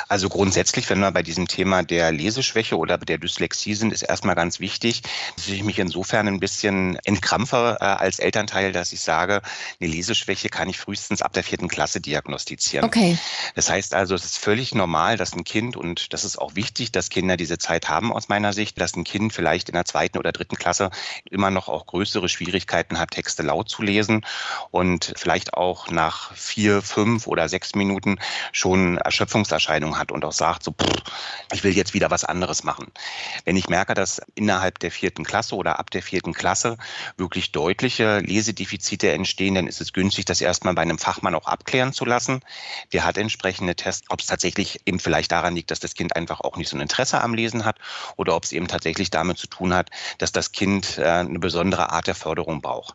Also 0.08 0.28
grundsätzlich, 0.28 0.88
wenn 0.88 1.00
wir 1.00 1.10
bei 1.10 1.22
diesem 1.22 1.48
Thema 1.48 1.82
der 1.82 2.12
Leseschwäche 2.12 2.76
oder 2.76 2.96
der 2.96 3.18
Dyslexie 3.18 3.74
sind, 3.74 3.92
ist 3.92 4.02
erstmal 4.02 4.36
ganz 4.36 4.60
wichtig, 4.60 5.02
dass 5.36 5.48
ich 5.48 5.64
mich 5.64 5.78
insofern 5.80 6.28
ein 6.28 6.38
bisschen 6.38 6.96
entkrampfe 7.04 7.78
äh, 7.80 7.84
als 7.84 8.20
Elternteil, 8.20 8.72
dass 8.72 8.92
ich 8.92 9.00
sage, 9.00 9.42
eine 9.80 9.90
Leseschwäche 9.90 10.48
kann 10.48 10.68
ich 10.68 10.78
frühestens 10.78 11.22
ab 11.22 11.32
der 11.32 11.42
vierten 11.42 11.66
Klasse 11.66 12.00
diagnostizieren. 12.00 12.84
Okay. 12.86 13.18
Das 13.56 13.68
heißt 13.68 13.94
also, 13.94 14.14
es 14.14 14.24
ist 14.24 14.38
völlig 14.38 14.74
normal, 14.74 15.16
dass 15.16 15.32
ein 15.32 15.42
Kind, 15.42 15.76
und 15.76 16.12
das 16.12 16.24
ist 16.24 16.38
auch 16.38 16.54
wichtig, 16.54 16.92
dass 16.92 17.08
Kinder 17.08 17.36
diese 17.36 17.58
Zeit 17.58 17.88
haben 17.88 18.12
aus 18.12 18.28
meiner 18.28 18.52
Sicht, 18.52 18.80
dass 18.80 18.94
ein 18.94 19.04
Kind 19.04 19.32
vielleicht 19.32 19.68
in 19.68 19.74
der 19.74 19.86
zweiten 19.86 20.18
oder 20.18 20.30
dritten 20.30 20.56
Klasse 20.56 20.90
immer 21.28 21.50
noch 21.50 21.68
auch 21.68 21.86
größere 21.86 22.28
Schwierigkeiten 22.28 22.98
hat, 22.98 23.10
Texte 23.10 23.42
laut 23.42 23.68
zu 23.68 23.82
lesen 23.82 24.24
und 24.70 25.12
vielleicht 25.16 25.54
auch 25.54 25.90
nach 25.90 26.32
vier, 26.34 26.82
fünf 26.82 27.26
oder 27.26 27.48
sechs 27.48 27.74
Minuten 27.74 28.18
schon 28.52 28.98
Erschöpfungserscheinungen 28.98 29.95
hat 29.98 30.12
und 30.12 30.24
auch 30.24 30.32
sagt, 30.32 30.62
so, 30.62 30.72
pff, 30.72 31.02
ich 31.52 31.64
will 31.64 31.76
jetzt 31.76 31.94
wieder 31.94 32.10
was 32.10 32.24
anderes 32.24 32.64
machen. 32.64 32.86
Wenn 33.44 33.56
ich 33.56 33.68
merke, 33.68 33.94
dass 33.94 34.20
innerhalb 34.34 34.78
der 34.78 34.90
vierten 34.90 35.24
Klasse 35.24 35.56
oder 35.56 35.78
ab 35.78 35.90
der 35.90 36.02
vierten 36.02 36.32
Klasse 36.32 36.76
wirklich 37.16 37.52
deutliche 37.52 38.18
Lesedefizite 38.18 39.12
entstehen, 39.12 39.54
dann 39.54 39.66
ist 39.66 39.80
es 39.80 39.92
günstig, 39.92 40.24
das 40.24 40.40
erstmal 40.40 40.74
bei 40.74 40.82
einem 40.82 40.98
Fachmann 40.98 41.34
auch 41.34 41.46
abklären 41.46 41.92
zu 41.92 42.04
lassen. 42.04 42.40
Der 42.92 43.04
hat 43.04 43.18
entsprechende 43.18 43.74
Tests, 43.74 44.06
ob 44.08 44.20
es 44.20 44.26
tatsächlich 44.26 44.80
eben 44.86 44.98
vielleicht 44.98 45.32
daran 45.32 45.54
liegt, 45.54 45.70
dass 45.70 45.80
das 45.80 45.94
Kind 45.94 46.16
einfach 46.16 46.40
auch 46.40 46.56
nicht 46.56 46.68
so 46.68 46.76
ein 46.76 46.80
Interesse 46.80 47.20
am 47.20 47.34
Lesen 47.34 47.64
hat 47.64 47.78
oder 48.16 48.36
ob 48.36 48.44
es 48.44 48.52
eben 48.52 48.68
tatsächlich 48.68 49.10
damit 49.10 49.38
zu 49.38 49.46
tun 49.46 49.74
hat, 49.74 49.90
dass 50.18 50.32
das 50.32 50.52
Kind 50.52 50.98
äh, 50.98 51.04
eine 51.04 51.38
besondere 51.38 51.90
Art 51.90 52.06
der 52.06 52.14
Förderung 52.14 52.60
braucht. 52.60 52.94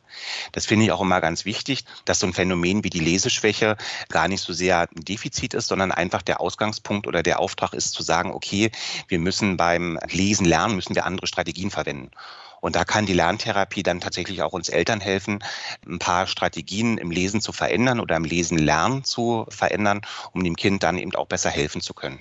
Das 0.51 0.65
finde 0.65 0.85
ich 0.85 0.91
auch 0.91 1.01
immer 1.01 1.21
ganz 1.21 1.45
wichtig, 1.45 1.85
dass 2.05 2.19
so 2.19 2.27
ein 2.27 2.33
Phänomen 2.33 2.83
wie 2.83 2.89
die 2.89 2.99
Leseschwäche 2.99 3.77
gar 4.09 4.27
nicht 4.27 4.41
so 4.41 4.53
sehr 4.53 4.81
ein 4.95 5.05
Defizit 5.05 5.53
ist, 5.53 5.67
sondern 5.67 5.91
einfach 5.91 6.21
der 6.21 6.41
Ausgangspunkt 6.41 6.90
Punkt 6.91 7.07
oder 7.07 7.23
der 7.23 7.39
Auftrag 7.39 7.73
ist 7.73 7.93
zu 7.93 8.03
sagen, 8.03 8.33
okay, 8.33 8.69
wir 9.07 9.17
müssen 9.17 9.55
beim 9.55 9.97
Lesen 10.09 10.45
lernen, 10.45 10.75
müssen 10.75 10.93
wir 10.93 11.05
andere 11.05 11.25
Strategien 11.25 11.71
verwenden. 11.71 12.11
Und 12.59 12.75
da 12.75 12.83
kann 12.83 13.05
die 13.05 13.13
Lerntherapie 13.13 13.81
dann 13.81 14.01
tatsächlich 14.01 14.41
auch 14.41 14.51
uns 14.51 14.67
Eltern 14.67 14.99
helfen, 14.99 15.39
ein 15.87 15.99
paar 15.99 16.27
Strategien 16.27 16.97
im 16.97 17.09
Lesen 17.09 17.39
zu 17.39 17.53
verändern 17.53 18.01
oder 18.01 18.17
im 18.17 18.25
Lesen 18.25 18.57
lernen 18.57 19.05
zu 19.05 19.45
verändern, 19.47 20.01
um 20.33 20.43
dem 20.43 20.57
Kind 20.57 20.83
dann 20.83 20.97
eben 20.97 21.15
auch 21.15 21.27
besser 21.27 21.49
helfen 21.49 21.79
zu 21.79 21.93
können. 21.93 22.19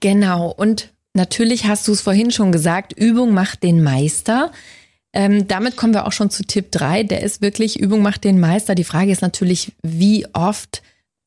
Genau. 0.00 0.50
Und 0.50 0.92
natürlich 1.14 1.64
hast 1.64 1.88
du 1.88 1.92
es 1.92 2.02
vorhin 2.02 2.30
schon 2.30 2.52
gesagt, 2.52 2.92
Übung 2.92 3.32
macht 3.32 3.62
den 3.62 3.82
Meister. 3.82 4.52
Ähm, 5.14 5.48
damit 5.48 5.76
kommen 5.76 5.94
wir 5.94 6.06
auch 6.06 6.12
schon 6.12 6.28
zu 6.28 6.44
Tipp 6.44 6.70
3. 6.72 7.04
Der 7.04 7.22
ist 7.22 7.40
wirklich, 7.40 7.80
Übung 7.80 8.02
macht 8.02 8.24
den 8.24 8.38
Meister. 8.38 8.74
Die 8.74 8.84
Frage 8.84 9.12
ist 9.12 9.22
natürlich, 9.22 9.72
wie 9.82 10.26
oft 10.34 10.82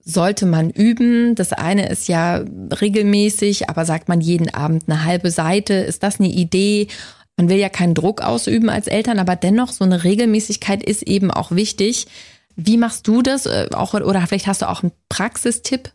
sollte 0.07 0.45
man 0.45 0.69
üben. 0.69 1.35
Das 1.35 1.51
eine 1.51 1.89
ist 1.89 2.07
ja 2.07 2.43
regelmäßig, 2.81 3.69
aber 3.69 3.85
sagt 3.85 4.07
man 4.07 4.21
jeden 4.21 4.53
Abend 4.53 4.85
eine 4.87 5.03
halbe 5.03 5.31
Seite, 5.31 5.73
ist 5.73 6.01
das 6.01 6.19
eine 6.19 6.29
Idee? 6.29 6.87
Man 7.35 7.49
will 7.49 7.57
ja 7.57 7.69
keinen 7.69 7.93
Druck 7.93 8.21
ausüben 8.21 8.69
als 8.69 8.87
Eltern, 8.87 9.19
aber 9.19 9.35
dennoch 9.35 9.71
so 9.71 9.83
eine 9.83 10.03
Regelmäßigkeit 10.05 10.81
ist 10.81 11.03
eben 11.03 11.29
auch 11.29 11.51
wichtig. 11.51 12.07
Wie 12.55 12.77
machst 12.77 13.07
du 13.07 13.21
das? 13.21 13.45
Äh, 13.45 13.67
auch, 13.73 13.93
oder 13.93 14.25
vielleicht 14.25 14.47
hast 14.47 14.61
du 14.61 14.69
auch 14.69 14.81
einen 14.81 14.93
Praxistipp? 15.09 15.91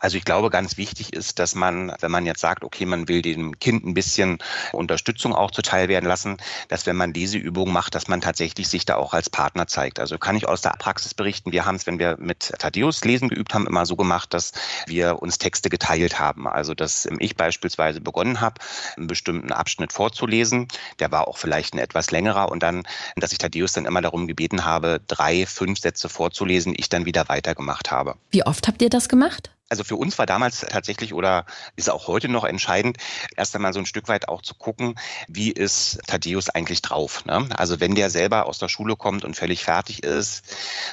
Also 0.00 0.16
ich 0.16 0.24
glaube, 0.24 0.50
ganz 0.50 0.76
wichtig 0.76 1.12
ist, 1.12 1.38
dass 1.38 1.54
man, 1.54 1.92
wenn 2.00 2.10
man 2.10 2.26
jetzt 2.26 2.40
sagt, 2.40 2.64
okay, 2.64 2.86
man 2.86 3.08
will 3.08 3.22
dem 3.22 3.58
Kind 3.58 3.84
ein 3.84 3.94
bisschen 3.94 4.38
Unterstützung 4.72 5.34
auch 5.34 5.50
zuteil 5.50 5.88
werden 5.88 6.06
lassen, 6.06 6.36
dass 6.68 6.86
wenn 6.86 6.96
man 6.96 7.12
diese 7.12 7.38
Übung 7.38 7.72
macht, 7.72 7.94
dass 7.94 8.08
man 8.08 8.20
tatsächlich 8.20 8.68
sich 8.68 8.84
da 8.84 8.96
auch 8.96 9.12
als 9.12 9.28
Partner 9.30 9.66
zeigt. 9.66 9.98
Also 10.00 10.18
kann 10.18 10.36
ich 10.36 10.48
aus 10.48 10.62
der 10.62 10.70
Praxis 10.78 11.14
berichten, 11.14 11.52
wir 11.52 11.64
haben 11.64 11.74
es, 11.76 11.86
wenn 11.86 11.98
wir 11.98 12.16
mit 12.18 12.52
Thaddeus 12.58 13.04
lesen 13.04 13.28
geübt 13.28 13.54
haben, 13.54 13.66
immer 13.66 13.86
so 13.86 13.96
gemacht, 13.96 14.32
dass 14.34 14.52
wir 14.86 15.20
uns 15.20 15.38
Texte 15.38 15.68
geteilt 15.68 16.18
haben. 16.18 16.46
Also 16.46 16.74
dass 16.74 17.08
ich 17.18 17.36
beispielsweise 17.36 18.00
begonnen 18.00 18.40
habe, 18.40 18.60
einen 18.96 19.08
bestimmten 19.08 19.52
Abschnitt 19.52 19.92
vorzulesen, 19.92 20.68
der 21.00 21.10
war 21.10 21.28
auch 21.28 21.38
vielleicht 21.38 21.74
ein 21.74 21.78
etwas 21.78 22.10
längerer 22.10 22.50
und 22.50 22.62
dann, 22.62 22.84
dass 23.16 23.32
ich 23.32 23.38
Thaddeus 23.38 23.72
dann 23.72 23.86
immer 23.86 24.00
darum 24.00 24.26
gebeten 24.26 24.64
habe, 24.64 25.00
drei, 25.06 25.46
fünf 25.46 25.80
Sätze 25.80 26.08
vorzulesen, 26.08 26.74
ich 26.76 26.88
dann 26.88 27.04
wieder 27.04 27.28
weitergemacht 27.28 27.90
habe. 27.90 28.14
Wie 28.30 28.44
oft 28.44 28.68
habt 28.68 28.82
ihr 28.82 28.90
das 28.90 29.08
gemacht? 29.08 29.50
Also 29.68 29.84
für 29.84 29.96
uns 29.96 30.18
war 30.18 30.26
damals 30.26 30.60
tatsächlich 30.60 31.12
oder 31.12 31.44
ist 31.76 31.90
auch 31.90 32.06
heute 32.08 32.28
noch 32.28 32.44
entscheidend, 32.44 32.96
erst 33.36 33.54
einmal 33.54 33.72
so 33.72 33.78
ein 33.78 33.86
Stück 33.86 34.08
weit 34.08 34.28
auch 34.28 34.42
zu 34.42 34.54
gucken, 34.54 34.94
wie 35.28 35.50
ist 35.50 36.00
Thaddeus 36.06 36.48
eigentlich 36.48 36.80
drauf. 36.80 37.24
Ne? 37.26 37.48
Also 37.56 37.80
wenn 37.80 37.94
der 37.94 38.08
selber 38.10 38.46
aus 38.46 38.58
der 38.58 38.68
Schule 38.68 38.96
kommt 38.96 39.24
und 39.24 39.36
völlig 39.36 39.64
fertig 39.64 40.02
ist, 40.02 40.42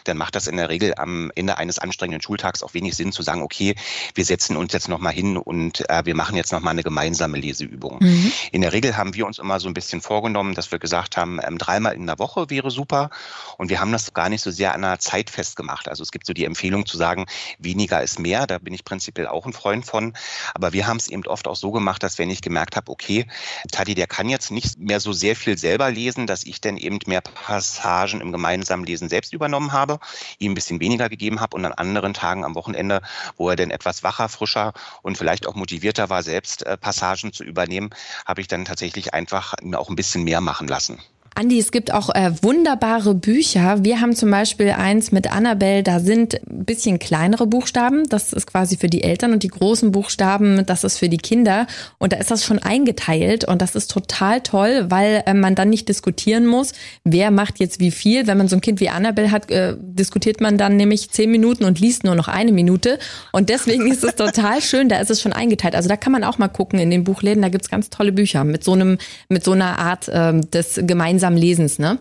dann 0.03 0.17
macht 0.17 0.35
das 0.35 0.47
in 0.47 0.57
der 0.57 0.69
Regel 0.69 0.93
am 0.97 1.31
Ende 1.35 1.57
eines 1.57 1.79
anstrengenden 1.79 2.21
Schultags 2.21 2.63
auch 2.63 2.73
wenig 2.73 2.95
Sinn 2.95 3.11
zu 3.11 3.21
sagen, 3.21 3.41
okay, 3.41 3.75
wir 4.13 4.25
setzen 4.25 4.57
uns 4.57 4.73
jetzt 4.73 4.89
nochmal 4.89 5.13
hin 5.13 5.37
und 5.37 5.89
äh, 5.89 6.05
wir 6.05 6.15
machen 6.15 6.35
jetzt 6.35 6.51
nochmal 6.51 6.71
eine 6.71 6.83
gemeinsame 6.83 7.37
Leseübung. 7.37 7.99
Mhm. 8.01 8.31
In 8.51 8.61
der 8.61 8.73
Regel 8.73 8.97
haben 8.97 9.13
wir 9.13 9.25
uns 9.25 9.39
immer 9.39 9.59
so 9.59 9.67
ein 9.69 9.73
bisschen 9.73 10.01
vorgenommen, 10.01 10.53
dass 10.53 10.71
wir 10.71 10.79
gesagt 10.79 11.15
haben, 11.15 11.39
ähm, 11.41 11.57
dreimal 11.57 11.95
in 11.95 12.07
der 12.07 12.19
Woche 12.19 12.49
wäre 12.49 12.71
super 12.71 13.09
und 13.57 13.69
wir 13.69 13.79
haben 13.79 13.91
das 13.91 14.13
gar 14.13 14.29
nicht 14.29 14.41
so 14.41 14.51
sehr 14.51 14.73
an 14.73 14.83
einer 14.83 14.99
Zeit 14.99 15.29
festgemacht. 15.29 15.87
Also 15.87 16.03
es 16.03 16.11
gibt 16.11 16.25
so 16.25 16.33
die 16.33 16.45
Empfehlung 16.45 16.85
zu 16.85 16.97
sagen, 16.97 17.25
weniger 17.57 18.01
ist 18.03 18.19
mehr. 18.19 18.47
Da 18.47 18.59
bin 18.65 18.73
ich 18.73 18.83
prinzipiell 18.83 19.27
auch 19.27 19.45
ein 19.45 19.53
Freund 19.53 19.85
von. 19.85 20.13
Aber 20.53 20.73
wir 20.73 20.87
haben 20.87 20.97
es 20.97 21.07
eben 21.07 21.25
oft 21.27 21.47
auch 21.47 21.55
so 21.55 21.71
gemacht, 21.71 22.03
dass 22.03 22.17
wenn 22.17 22.29
ich 22.29 22.41
gemerkt 22.41 22.75
habe, 22.75 22.91
okay, 22.91 23.25
Tadi, 23.71 23.95
der 23.95 24.07
kann 24.07 24.27
jetzt 24.27 24.51
nicht 24.51 24.77
mehr 24.77 24.99
so 24.99 25.13
sehr 25.13 25.35
viel 25.37 25.57
selber 25.57 25.89
lesen, 25.89 26.27
dass 26.27 26.43
ich 26.43 26.59
dann 26.59 26.75
eben 26.75 26.99
mehr 27.05 27.21
Passagen 27.21 28.19
im 28.19 28.33
gemeinsamen 28.33 28.85
Lesen 28.85 29.07
selbst 29.07 29.31
übernommen 29.31 29.71
habe, 29.71 29.99
ihm 30.39 30.51
ein 30.51 30.55
bisschen 30.55 30.81
weniger 30.81 31.07
gegeben 31.07 31.39
habe 31.39 31.55
und 31.55 31.65
an 31.65 31.71
anderen 31.71 32.13
Tagen 32.13 32.43
am 32.43 32.55
Wochenende, 32.55 33.01
wo 33.37 33.49
er 33.49 33.55
dann 33.55 33.71
etwas 33.71 34.03
wacher, 34.03 34.27
frischer 34.27 34.73
und 35.01 35.17
vielleicht 35.17 35.47
auch 35.47 35.55
motivierter 35.55 36.09
war, 36.09 36.23
selbst 36.23 36.65
äh, 36.65 36.77
Passagen 36.77 37.31
zu 37.31 37.43
übernehmen, 37.43 37.91
habe 38.25 38.41
ich 38.41 38.47
dann 38.47 38.65
tatsächlich 38.65 39.13
einfach 39.13 39.53
mir 39.61 39.79
auch 39.79 39.89
ein 39.89 39.95
bisschen 39.95 40.23
mehr 40.23 40.41
machen 40.41 40.67
lassen. 40.67 40.99
Andi, 41.37 41.59
es 41.59 41.73
gibt 41.73 41.93
auch 41.93 42.15
äh, 42.15 42.31
wunderbare 42.41 43.13
Bücher. 43.13 43.83
Wir 43.83 43.99
haben 43.99 44.15
zum 44.15 44.31
Beispiel 44.31 44.69
eins 44.69 45.11
mit 45.11 45.29
Annabelle, 45.29 45.83
da 45.83 45.99
sind 45.99 46.35
ein 46.49 46.63
bisschen 46.63 46.97
kleinere 46.97 47.45
Buchstaben. 47.45 48.07
Das 48.07 48.31
ist 48.31 48.47
quasi 48.47 48.77
für 48.77 48.87
die 48.87 49.03
Eltern 49.03 49.33
und 49.33 49.43
die 49.43 49.49
großen 49.49 49.91
Buchstaben, 49.91 50.65
das 50.65 50.85
ist 50.85 50.97
für 50.97 51.09
die 51.09 51.17
Kinder. 51.17 51.67
Und 51.97 52.13
da 52.13 52.17
ist 52.17 52.31
das 52.31 52.45
schon 52.45 52.59
eingeteilt 52.59 53.43
und 53.43 53.61
das 53.61 53.75
ist 53.75 53.91
total 53.91 54.39
toll, 54.39 54.85
weil 54.87 55.23
äh, 55.25 55.33
man 55.33 55.55
dann 55.55 55.69
nicht 55.69 55.89
diskutieren 55.89 56.47
muss, 56.47 56.71
wer 57.03 57.31
macht 57.31 57.59
jetzt 57.59 57.81
wie 57.81 57.91
viel. 57.91 58.27
Wenn 58.27 58.37
man 58.37 58.47
so 58.47 58.55
ein 58.55 58.61
Kind 58.61 58.79
wie 58.79 58.87
Annabelle 58.87 59.31
hat, 59.31 59.51
äh, 59.51 59.75
diskutiert 59.77 60.39
man 60.39 60.57
dann 60.57 60.77
nämlich 60.77 61.11
zehn 61.11 61.29
Minuten 61.29 61.65
und 61.65 61.81
liest 61.81 62.05
nur 62.05 62.15
noch 62.15 62.29
eine 62.29 62.53
Minute. 62.53 62.97
Und 63.33 63.49
deswegen 63.49 63.91
ist 63.91 64.05
es 64.05 64.15
total 64.15 64.61
schön, 64.61 64.87
da 64.87 64.99
ist 64.99 65.11
es 65.11 65.21
schon 65.21 65.33
eingeteilt. 65.33 65.75
Also 65.75 65.89
da 65.89 65.97
kann 65.97 66.13
man 66.13 66.23
auch 66.23 66.37
mal 66.37 66.47
gucken 66.47 66.79
in 66.79 66.91
den 66.91 67.03
Buchläden, 67.03 67.41
da 67.41 67.49
gibt's 67.49 67.69
ganz 67.69 67.89
tolle 67.89 68.13
Bücher 68.13 68.45
mit 68.45 68.63
so 68.63 68.71
einem, 68.71 68.99
mit 69.27 69.43
so 69.43 69.51
einer 69.51 69.79
Art 69.79 70.09
ähm, 70.13 70.49
des 70.49 70.79
gemeinsamen 70.81 71.24
gemeinsamen 71.25 71.37
Lesens, 71.37 71.79
ne? 71.79 71.99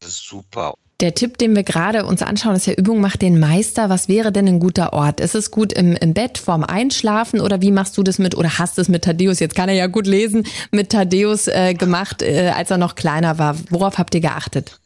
Das 0.00 0.10
ist 0.10 0.26
super. 0.26 0.74
Der 1.00 1.14
Tipp, 1.14 1.38
den 1.38 1.56
wir 1.56 1.62
gerade 1.62 2.04
uns 2.04 2.20
anschauen, 2.20 2.56
ist 2.56 2.66
ja 2.66 2.74
Übung 2.74 3.00
macht 3.00 3.22
den 3.22 3.38
Meister. 3.38 3.88
Was 3.88 4.08
wäre 4.08 4.32
denn 4.32 4.46
ein 4.46 4.60
guter 4.60 4.92
Ort? 4.92 5.20
Ist 5.20 5.34
es 5.34 5.50
gut 5.50 5.72
im, 5.72 5.96
im 5.96 6.12
Bett 6.12 6.36
vorm 6.36 6.62
Einschlafen 6.62 7.40
oder 7.40 7.62
wie 7.62 7.70
machst 7.70 7.96
du 7.96 8.02
das 8.02 8.18
mit 8.18 8.36
oder 8.36 8.58
hast 8.58 8.76
du 8.76 8.82
es 8.82 8.88
mit 8.88 9.04
Thaddeus, 9.04 9.40
jetzt 9.40 9.54
kann 9.54 9.70
er 9.70 9.74
ja 9.74 9.86
gut 9.86 10.06
lesen, 10.06 10.46
mit 10.72 10.90
Thaddeus 10.90 11.48
äh, 11.48 11.72
gemacht, 11.72 12.20
äh, 12.22 12.52
als 12.54 12.70
er 12.70 12.76
noch 12.76 12.96
kleiner 12.96 13.38
war? 13.38 13.56
Worauf 13.70 13.96
habt 13.96 14.14
ihr 14.14 14.20
geachtet? 14.20 14.79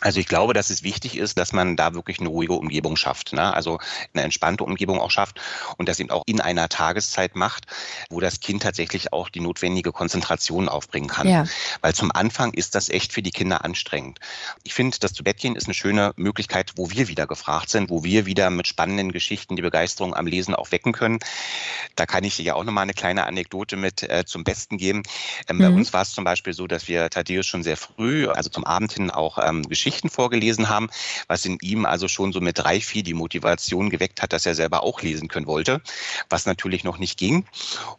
Also 0.00 0.20
ich 0.20 0.26
glaube, 0.26 0.54
dass 0.54 0.70
es 0.70 0.82
wichtig 0.82 1.16
ist, 1.16 1.38
dass 1.38 1.52
man 1.52 1.76
da 1.76 1.94
wirklich 1.94 2.18
eine 2.20 2.28
ruhige 2.28 2.54
Umgebung 2.54 2.96
schafft, 2.96 3.32
ne? 3.32 3.54
also 3.54 3.78
eine 4.12 4.24
entspannte 4.24 4.64
Umgebung 4.64 5.00
auch 5.00 5.10
schafft 5.10 5.40
und 5.78 5.88
das 5.88 6.00
eben 6.00 6.10
auch 6.10 6.24
in 6.26 6.40
einer 6.40 6.68
Tageszeit 6.68 7.36
macht, 7.36 7.66
wo 8.10 8.20
das 8.20 8.40
Kind 8.40 8.62
tatsächlich 8.62 9.12
auch 9.12 9.28
die 9.28 9.40
notwendige 9.40 9.92
Konzentration 9.92 10.68
aufbringen 10.68 11.08
kann. 11.08 11.28
Ja. 11.28 11.44
Weil 11.80 11.94
zum 11.94 12.10
Anfang 12.12 12.52
ist 12.52 12.74
das 12.74 12.88
echt 12.88 13.12
für 13.12 13.22
die 13.22 13.30
Kinder 13.30 13.64
anstrengend. 13.64 14.18
Ich 14.64 14.74
finde, 14.74 14.98
das 14.98 15.12
Zubettgehen 15.12 15.56
ist 15.56 15.66
eine 15.66 15.74
schöne 15.74 16.12
Möglichkeit, 16.16 16.72
wo 16.76 16.90
wir 16.90 17.08
wieder 17.08 17.26
gefragt 17.26 17.70
sind, 17.70 17.88
wo 17.88 18.04
wir 18.04 18.26
wieder 18.26 18.50
mit 18.50 18.66
spannenden 18.66 19.12
Geschichten 19.12 19.56
die 19.56 19.62
Begeisterung 19.62 20.14
am 20.14 20.26
Lesen 20.26 20.54
auch 20.54 20.70
wecken 20.72 20.92
können. 20.92 21.20
Da 21.96 22.04
kann 22.04 22.24
ich 22.24 22.36
dir 22.36 22.42
ja 22.42 22.54
auch 22.54 22.64
nochmal 22.64 22.82
eine 22.82 22.94
kleine 22.94 23.26
Anekdote 23.26 23.76
mit 23.76 24.02
äh, 24.02 24.24
zum 24.26 24.44
Besten 24.44 24.76
geben. 24.76 25.02
Ähm, 25.48 25.56
mhm. 25.56 25.62
Bei 25.62 25.68
uns 25.68 25.92
war 25.92 26.02
es 26.02 26.12
zum 26.12 26.24
Beispiel 26.24 26.52
so, 26.52 26.66
dass 26.66 26.88
wir 26.88 27.08
Thaddeus 27.08 27.46
schon 27.46 27.62
sehr 27.62 27.76
früh, 27.76 28.28
also 28.28 28.50
zum 28.50 28.64
Abend 28.64 28.92
hin 28.92 29.10
auch 29.10 29.38
ähm, 29.40 29.62
Geschichten 29.62 29.83
Geschichten 29.84 30.08
vorgelesen 30.08 30.70
haben, 30.70 30.88
was 31.28 31.44
in 31.44 31.58
ihm 31.60 31.84
also 31.84 32.08
schon 32.08 32.32
so 32.32 32.40
mit 32.40 32.58
drei, 32.58 32.80
vier 32.80 33.02
die 33.02 33.12
Motivation 33.12 33.90
geweckt 33.90 34.22
hat, 34.22 34.32
dass 34.32 34.46
er 34.46 34.54
selber 34.54 34.82
auch 34.82 35.02
lesen 35.02 35.28
können 35.28 35.46
wollte, 35.46 35.82
was 36.30 36.46
natürlich 36.46 36.84
noch 36.84 36.96
nicht 36.96 37.18
ging. 37.18 37.44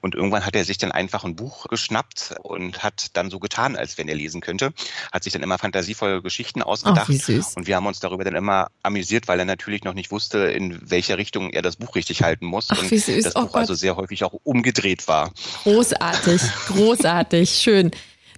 Und 0.01 0.15
irgendwann 0.15 0.47
hat 0.47 0.55
er 0.55 0.65
sich 0.65 0.79
dann 0.79 0.91
einfach 0.91 1.23
ein 1.25 1.35
Buch 1.35 1.67
geschnappt 1.67 2.37
und 2.41 2.81
hat 2.81 3.15
dann 3.15 3.29
so 3.29 3.37
getan, 3.37 3.75
als 3.75 3.99
wenn 3.99 4.07
er 4.07 4.15
lesen 4.15 4.41
könnte, 4.41 4.73
hat 5.11 5.23
sich 5.23 5.33
dann 5.33 5.43
immer 5.43 5.59
fantasievolle 5.59 6.23
Geschichten 6.23 6.63
ausgedacht. 6.63 7.07
Oh, 7.07 7.41
und 7.55 7.67
wir 7.67 7.75
haben 7.75 7.85
uns 7.85 7.99
darüber 7.99 8.23
dann 8.23 8.35
immer 8.35 8.71
amüsiert, 8.81 9.27
weil 9.27 9.37
er 9.37 9.45
natürlich 9.45 9.83
noch 9.83 9.93
nicht 9.93 10.09
wusste, 10.09 10.39
in 10.39 10.89
welcher 10.89 11.19
Richtung 11.19 11.51
er 11.51 11.61
das 11.61 11.75
Buch 11.75 11.93
richtig 11.93 12.23
halten 12.23 12.47
muss. 12.47 12.69
Ach, 12.71 12.81
und 12.81 12.91
das 12.91 13.35
oh, 13.35 13.41
Buch 13.41 13.51
Gott. 13.51 13.61
also 13.61 13.75
sehr 13.75 13.95
häufig 13.95 14.23
auch 14.23 14.33
umgedreht 14.43 15.07
war. 15.07 15.31
Großartig, 15.63 16.41
großartig, 16.67 17.51
schön. 17.51 17.91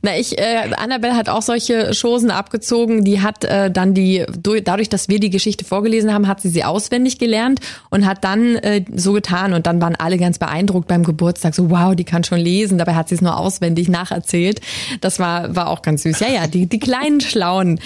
Na, 0.03 0.17
ich, 0.17 0.37
äh, 0.37 0.69
Annabelle 0.77 1.15
hat 1.15 1.27
auch 1.27 1.41
solche 1.41 1.91
Chosen 1.99 2.29
abgezogen. 2.29 3.03
Die 3.03 3.21
hat 3.21 3.43
äh, 3.43 3.71
dann 3.71 3.95
die, 3.95 4.25
dadurch, 4.63 4.89
dass 4.89 5.09
wir 5.09 5.19
die 5.19 5.31
Geschichte 5.31 5.65
vorgelesen 5.65 6.13
haben, 6.13 6.27
hat 6.27 6.39
sie 6.39 6.49
sie 6.49 6.63
auswendig 6.63 7.17
gelernt 7.17 7.59
und 7.89 8.05
hat 8.05 8.23
dann 8.23 8.57
äh, 8.57 8.85
so 8.93 9.13
getan. 9.13 9.53
Und 9.53 9.65
dann 9.65 9.81
waren 9.81 9.95
alle 9.95 10.17
ganz 10.17 10.37
beeindruckt 10.37 10.87
beim 10.87 11.03
Geburtstag. 11.03 11.55
So, 11.55 11.71
wow, 11.71 11.95
die 11.95 12.03
kann 12.03 12.23
schon 12.23 12.39
lesen. 12.39 12.77
Dabei 12.77 12.93
hat 12.93 13.09
sie 13.09 13.15
es 13.15 13.21
nur 13.21 13.37
auswendig 13.37 13.89
nacherzählt. 13.89 14.61
Das 15.01 15.17
war, 15.17 15.55
war 15.55 15.69
auch 15.69 15.81
ganz 15.81 16.03
süß. 16.03 16.19
Ja, 16.19 16.29
ja, 16.29 16.47
die, 16.47 16.67
die 16.67 16.79
kleinen 16.79 17.19
Schlauen. 17.19 17.79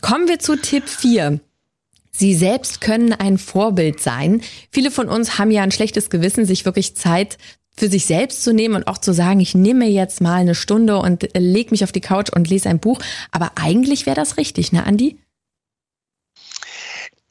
Kommen 0.00 0.26
wir 0.26 0.40
zu 0.40 0.56
Tipp 0.56 0.88
4. 0.88 1.38
Sie 2.10 2.34
selbst 2.34 2.80
können 2.80 3.12
ein 3.12 3.38
Vorbild 3.38 4.00
sein. 4.00 4.42
Viele 4.70 4.90
von 4.90 5.08
uns 5.08 5.38
haben 5.38 5.50
ja 5.50 5.62
ein 5.62 5.70
schlechtes 5.70 6.10
Gewissen, 6.10 6.44
sich 6.44 6.64
wirklich 6.64 6.96
Zeit 6.96 7.38
für 7.74 7.88
sich 7.88 8.06
selbst 8.06 8.42
zu 8.42 8.52
nehmen 8.52 8.74
und 8.74 8.86
auch 8.86 8.98
zu 8.98 9.12
sagen, 9.12 9.40
ich 9.40 9.54
nehme 9.54 9.86
jetzt 9.86 10.20
mal 10.20 10.34
eine 10.34 10.54
Stunde 10.54 10.98
und 10.98 11.28
leg 11.34 11.70
mich 11.70 11.84
auf 11.84 11.92
die 11.92 12.00
Couch 12.00 12.30
und 12.30 12.48
lese 12.48 12.68
ein 12.68 12.78
Buch. 12.78 13.00
Aber 13.30 13.52
eigentlich 13.56 14.06
wäre 14.06 14.16
das 14.16 14.36
richtig, 14.36 14.72
ne, 14.72 14.84
Andi? 14.84 15.16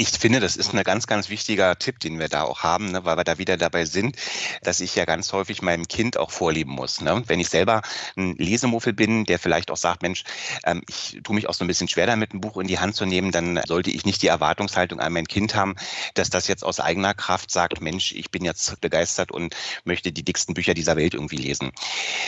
Ich 0.02 0.10
finde, 0.10 0.40
das 0.40 0.58
ist 0.58 0.74
ein 0.74 0.84
ganz, 0.84 1.06
ganz 1.06 1.30
wichtiger 1.30 1.78
Tipp, 1.78 2.00
den 2.00 2.18
wir 2.18 2.28
da 2.28 2.42
auch 2.42 2.64
haben, 2.64 2.92
ne, 2.92 3.06
weil 3.06 3.18
wir 3.18 3.24
da 3.24 3.38
wieder 3.38 3.56
dabei 3.56 3.86
sind, 3.86 4.16
dass 4.64 4.80
ich 4.80 4.96
ja 4.96 5.06
ganz 5.06 5.32
häufig 5.32 5.62
meinem 5.62 5.88
Kind 5.88 6.18
auch 6.18 6.32
vorleben 6.32 6.72
muss. 6.72 7.02
Ne? 7.02 7.22
Wenn 7.28 7.40
ich 7.40 7.50
selber 7.50 7.84
ein 8.18 8.36
Lesemuffel 8.36 8.94
bin, 8.94 9.26
der 9.26 9.38
vielleicht 9.38 9.70
auch 9.70 9.78
sagt, 9.78 10.02
Mensch, 10.02 10.24
ähm, 10.64 10.82
ich 10.90 11.20
tue 11.24 11.36
mich 11.36 11.48
auch 11.48 11.54
so 11.54 11.64
ein 11.64 11.68
bisschen 11.68 11.88
schwer 11.88 12.08
damit, 12.08 12.34
ein 12.34 12.42
Buch 12.42 12.58
in 12.58 12.66
die 12.66 12.80
Hand 12.80 12.96
zu 12.96 13.06
nehmen, 13.06 13.32
dann 13.32 13.62
sollte 13.68 13.92
ich 13.92 14.04
nicht 14.04 14.24
die 14.24 14.28
Erwartungshaltung 14.28 15.00
an 15.00 15.14
mein 15.14 15.28
Kind 15.28 15.54
haben, 15.54 15.76
dass 16.16 16.32
das 16.32 16.48
jetzt 16.48 16.64
aus 16.64 16.80
eigener 16.80 17.14
Kraft 17.14 17.52
sagt, 17.52 17.80
Mensch, 17.80 18.12
ich 18.12 18.32
bin 18.32 18.44
jetzt 18.44 18.82
begeistert 18.82 19.32
und 19.32 19.56
möchte 19.84 20.12
die 20.12 20.24
dicksten 20.24 20.56
Bücher 20.56 20.74
dieser 20.74 20.96
Welt 20.96 21.14
irgendwie 21.14 21.38
lesen. 21.38 21.74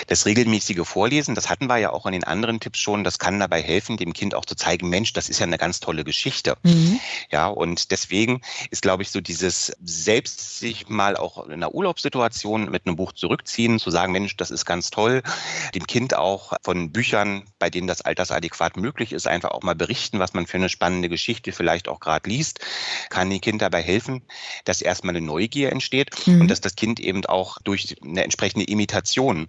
Das 0.06 0.28
regelmäßige 0.28 0.86
Vorlesen, 0.88 1.34
das 1.34 1.50
hatten 1.50 1.66
wir 1.66 1.78
ja 1.78 1.90
auch 1.90 2.06
in 2.06 2.12
den 2.12 2.24
anderen 2.24 2.60
Tipps 2.60 2.78
schon, 2.78 3.04
das 3.04 3.18
kann 3.18 3.40
dabei 3.40 3.64
helfen, 3.64 3.98
dem 3.98 4.14
Kind 4.14 4.36
auch 4.36 4.46
zu 4.46 4.54
zeigen, 4.54 4.90
Mensch, 4.90 5.14
das 5.14 5.28
ist 5.28 5.40
ja 5.40 5.48
eine 5.48 5.58
ganz 5.58 5.80
tolle 5.80 6.04
Geschichte. 6.04 6.56
Mhm. 6.62 7.00
Ja, 7.32 7.48
und 7.64 7.92
deswegen 7.92 8.42
ist, 8.72 8.82
glaube 8.82 9.04
ich, 9.04 9.10
so 9.10 9.22
dieses 9.22 9.72
selbst 9.82 10.60
sich 10.60 10.90
mal 10.90 11.16
auch 11.16 11.46
in 11.46 11.54
einer 11.54 11.74
Urlaubssituation 11.74 12.70
mit 12.70 12.86
einem 12.86 12.98
Buch 12.98 13.14
zurückziehen, 13.14 13.80
zu 13.80 13.90
sagen, 13.90 14.12
Mensch, 14.12 14.36
das 14.36 14.52
ist 14.52 14.66
ganz 14.66 14.90
toll, 14.90 15.24
dem 15.74 15.88
Kind 15.88 16.14
auch 16.14 16.54
von 16.62 16.92
Büchern, 16.92 17.44
bei 17.60 17.70
denen 17.70 17.88
das 17.88 18.02
altersadäquat 18.02 18.76
möglich 18.76 19.14
ist, 19.14 19.28
einfach 19.28 19.52
auch 19.52 19.64
mal 19.64 19.76
berichten, 19.76 20.20
was 20.20 20.34
man 20.34 20.46
für 20.46 20.58
eine 20.58 20.68
spannende 20.68 21.08
Geschichte 21.08 21.54
vielleicht 21.54 21.88
auch 21.88 22.02
gerade 22.02 22.30
liest, 22.30 22.60
kann 23.10 23.30
dem 23.30 23.40
Kind 23.40 23.62
dabei 23.62 23.82
helfen, 23.82 24.24
dass 24.66 24.82
erstmal 24.82 25.16
eine 25.16 25.26
Neugier 25.26 25.72
entsteht 25.72 26.28
mhm. 26.28 26.42
und 26.42 26.48
dass 26.50 26.60
das 26.60 26.76
Kind 26.76 27.00
eben 27.00 27.26
auch 27.26 27.58
durch 27.64 27.96
eine 28.04 28.26
entsprechende 28.26 28.66
Imitation 28.66 29.48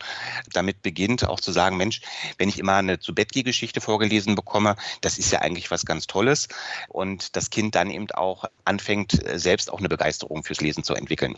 damit 0.53 0.83
beginnt, 0.83 1.29
auch 1.29 1.41
zu 1.41 1.51
sagen, 1.51 1.77
Mensch, 1.77 2.01
wenn 2.39 2.49
ich 2.49 2.61
immer 2.61 2.77
eine 2.77 3.01
zu 3.01 3.13
Geschichte 3.13 3.81
vorgelesen 3.81 4.37
bekomme, 4.37 4.77
das 5.01 5.19
ist 5.19 5.33
ja 5.33 5.41
eigentlich 5.41 5.73
was 5.73 5.85
ganz 5.85 6.07
Tolles 6.07 6.47
und 6.89 7.35
das 7.35 7.51
Kind 7.51 7.75
dann 7.75 7.91
eben 7.91 8.04
eben 8.05 8.11
auch 8.13 8.45
anfängt, 8.65 9.27
äh, 9.27 9.39
selbst 9.39 9.73
auch 9.73 9.79
eine 9.79 9.89
Begeisterung 9.89 10.45
fürs 10.45 10.61
Lesen 10.61 10.85
zu 10.85 10.95
entwickeln. 10.95 11.37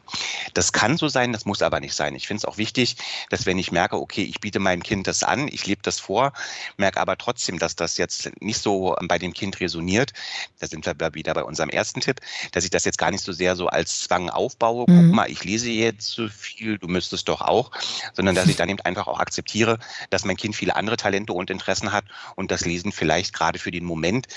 Das 0.55 0.73
kann 0.73 0.97
so 0.97 1.09
sein, 1.09 1.33
das 1.33 1.45
muss 1.45 1.63
aber 1.63 1.81
nicht 1.81 1.95
sein. 1.95 2.15
Ich 2.15 2.27
finde 2.27 2.39
es 2.39 2.45
auch 2.45 2.59
wichtig, 2.59 2.97
dass 3.31 3.47
wenn 3.47 3.59
ich 3.59 3.73
merke, 3.73 3.97
okay, 3.97 4.23
ich 4.23 4.41
biete 4.41 4.59
meinem 4.59 4.83
Kind 4.83 5.07
das 5.07 5.23
an, 5.23 5.49
ich 5.49 5.67
lebe 5.67 5.83
das 5.83 6.01
vor, 6.01 6.33
merke 6.77 7.01
aber 7.01 7.17
trotzdem, 7.17 7.59
dass 7.59 7.77
das 7.77 7.97
jetzt 7.97 8.31
nicht 8.41 8.61
so 8.61 8.97
bei 9.09 9.19
dem 9.19 9.33
Kind 9.33 9.61
resoniert, 9.61 10.13
da 10.59 10.67
sind 10.67 10.87
wir 10.87 10.97
wieder 11.15 11.35
bei 11.35 11.45
unserem 11.45 11.71
ersten 11.71 12.01
Tipp, 12.01 12.21
dass 12.53 12.65
ich 12.65 12.71
das 12.71 12.85
jetzt 12.85 12.99
gar 12.99 13.11
nicht 13.11 13.25
so 13.25 13.33
sehr 13.33 13.57
so 13.57 13.69
als 13.69 14.01
Zwang 14.01 14.31
aufbaue, 14.31 14.85
mhm. 14.89 15.07
guck 15.07 15.15
mal, 15.15 15.31
ich 15.31 15.45
lese 15.45 15.71
jetzt 15.71 16.11
so 16.11 16.29
viel, 16.29 16.79
du 16.79 16.89
müsstest 16.89 17.29
doch 17.29 17.41
auch, 17.41 17.71
sondern 18.13 18.35
dass 18.35 18.49
ich 18.49 18.57
dann 18.57 18.69
eben 18.69 18.81
einfach 18.81 19.07
auch 19.07 19.21
akzeptiere, 19.21 19.79
dass 20.11 20.25
mein 20.25 20.37
Kind 20.37 20.57
viele 20.57 20.77
andere 20.77 20.97
Talente 20.97 21.33
und 21.33 21.51
Interessen 21.51 21.93
hat 21.93 22.05
und 22.35 22.51
das 22.51 22.65
Lesen 22.65 22.93
vielleicht 22.93 23.33
gerade 23.33 23.59
für 23.59 23.71
den 23.71 23.85
Moment 23.85 24.29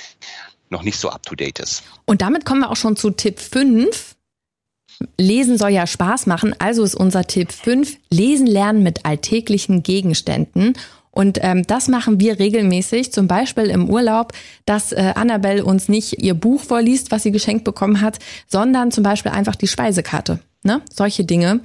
noch 0.69 0.83
nicht 0.83 0.97
so 0.99 1.09
up-to-date 1.09 1.59
ist. 1.59 1.83
Und 2.05 2.21
damit 2.21 2.45
kommen 2.45 2.61
wir 2.61 2.71
auch 2.71 2.75
schon 2.75 2.95
zu 2.95 3.09
Tipp 3.11 3.39
5. 3.39 4.15
Lesen 5.17 5.57
soll 5.57 5.69
ja 5.69 5.88
Spaß 5.88 6.25
machen, 6.25 6.53
also 6.59 6.83
ist 6.83 6.95
unser 6.95 7.25
Tipp 7.25 7.51
5, 7.51 7.97
Lesen 8.09 8.47
lernen 8.47 8.83
mit 8.83 9.05
alltäglichen 9.05 9.81
Gegenständen. 9.81 10.73
Und 11.11 11.39
ähm, 11.41 11.65
das 11.65 11.88
machen 11.88 12.19
wir 12.19 12.38
regelmäßig, 12.38 13.11
zum 13.11 13.27
Beispiel 13.27 13.65
im 13.65 13.89
Urlaub, 13.89 14.33
dass 14.65 14.91
äh, 14.91 15.13
Annabelle 15.15 15.65
uns 15.65 15.89
nicht 15.89 16.21
ihr 16.21 16.33
Buch 16.33 16.61
vorliest, 16.61 17.11
was 17.11 17.23
sie 17.23 17.31
geschenkt 17.31 17.63
bekommen 17.63 18.01
hat, 18.01 18.19
sondern 18.47 18.91
zum 18.91 19.03
Beispiel 19.03 19.31
einfach 19.31 19.55
die 19.55 19.67
Speisekarte. 19.67 20.39
Ne? 20.61 20.81
Solche 20.93 21.23
Dinge, 21.23 21.61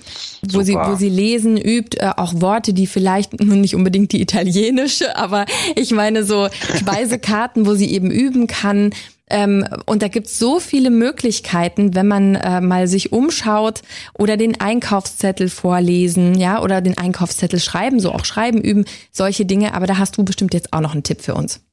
wo 0.53 0.63
sie, 0.63 0.75
wo 0.75 0.95
sie 0.95 1.09
lesen, 1.09 1.57
übt, 1.57 1.99
äh, 1.99 2.13
auch 2.17 2.41
Worte, 2.41 2.73
die 2.73 2.87
vielleicht 2.87 3.41
nun 3.41 3.61
nicht 3.61 3.75
unbedingt 3.75 4.13
die 4.13 4.21
italienische, 4.21 5.17
aber 5.17 5.47
ich 5.75 5.91
meine 5.91 6.23
so 6.23 6.49
Speisekarten, 6.79 7.67
wo 7.67 7.75
sie 7.75 7.91
eben 7.91 8.13
üben 8.13 8.47
kann. 8.47 8.93
Ähm, 9.29 9.67
und 9.87 10.03
da 10.03 10.09
gibt's 10.09 10.39
so 10.39 10.61
viele 10.61 10.91
Möglichkeiten, 10.91 11.97
wenn 11.97 12.07
man 12.07 12.37
äh, 12.37 12.61
mal 12.61 12.87
sich 12.87 13.11
umschaut 13.11 13.83
oder 14.17 14.37
den 14.37 14.61
Einkaufszettel 14.61 15.49
vorlesen, 15.49 16.39
ja, 16.39 16.63
oder 16.63 16.81
den 16.81 16.97
Einkaufszettel 16.97 17.59
schreiben, 17.59 17.99
so 17.99 18.13
auch 18.13 18.25
schreiben 18.25 18.61
üben, 18.61 18.85
solche 19.11 19.45
Dinge. 19.45 19.75
Aber 19.75 19.89
da 19.89 19.99
hast 19.99 20.19
du 20.19 20.25
bestimmt 20.25 20.55
jetzt 20.55 20.73
auch 20.73 20.81
noch 20.81 20.93
einen 20.93 21.03
Tipp 21.03 21.21
für 21.21 21.35
uns. 21.35 21.64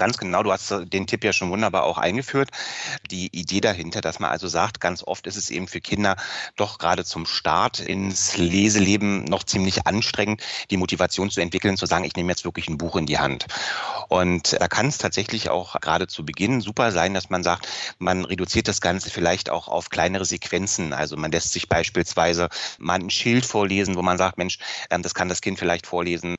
Ganz 0.00 0.16
genau, 0.16 0.42
du 0.42 0.50
hast 0.50 0.72
den 0.94 1.06
Tipp 1.06 1.24
ja 1.24 1.32
schon 1.34 1.50
wunderbar 1.50 1.82
auch 1.82 1.98
eingeführt. 1.98 2.48
Die 3.10 3.26
Idee 3.38 3.60
dahinter, 3.60 4.00
dass 4.00 4.18
man 4.18 4.30
also 4.30 4.48
sagt, 4.48 4.80
ganz 4.80 5.02
oft 5.02 5.26
ist 5.26 5.36
es 5.36 5.50
eben 5.50 5.68
für 5.68 5.82
Kinder 5.82 6.16
doch 6.56 6.78
gerade 6.78 7.04
zum 7.04 7.26
Start 7.26 7.80
ins 7.80 8.38
Leseleben 8.38 9.24
noch 9.24 9.44
ziemlich 9.44 9.86
anstrengend, 9.86 10.42
die 10.70 10.78
Motivation 10.78 11.30
zu 11.30 11.42
entwickeln, 11.42 11.76
zu 11.76 11.84
sagen, 11.84 12.04
ich 12.04 12.16
nehme 12.16 12.32
jetzt 12.32 12.46
wirklich 12.46 12.66
ein 12.68 12.78
Buch 12.78 12.96
in 12.96 13.04
die 13.04 13.18
Hand. 13.18 13.44
Und 14.08 14.58
da 14.58 14.68
kann 14.68 14.86
es 14.86 14.96
tatsächlich 14.96 15.50
auch 15.50 15.78
gerade 15.82 16.06
zu 16.06 16.24
Beginn 16.24 16.62
super 16.62 16.92
sein, 16.92 17.12
dass 17.12 17.28
man 17.28 17.42
sagt, 17.42 17.68
man 17.98 18.24
reduziert 18.24 18.68
das 18.68 18.80
Ganze 18.80 19.10
vielleicht 19.10 19.50
auch 19.50 19.68
auf 19.68 19.90
kleinere 19.90 20.24
Sequenzen. 20.24 20.94
Also 20.94 21.18
man 21.18 21.30
lässt 21.30 21.52
sich 21.52 21.68
beispielsweise 21.68 22.48
mal 22.78 22.94
ein 22.94 23.10
Schild 23.10 23.44
vorlesen, 23.44 23.96
wo 23.96 24.02
man 24.02 24.16
sagt, 24.16 24.38
Mensch, 24.38 24.58
ähm, 24.88 25.02
das 25.02 25.12
kann 25.12 25.28
das 25.28 25.42
Kind 25.42 25.58
vielleicht 25.58 25.86
vorlesen. 25.86 26.36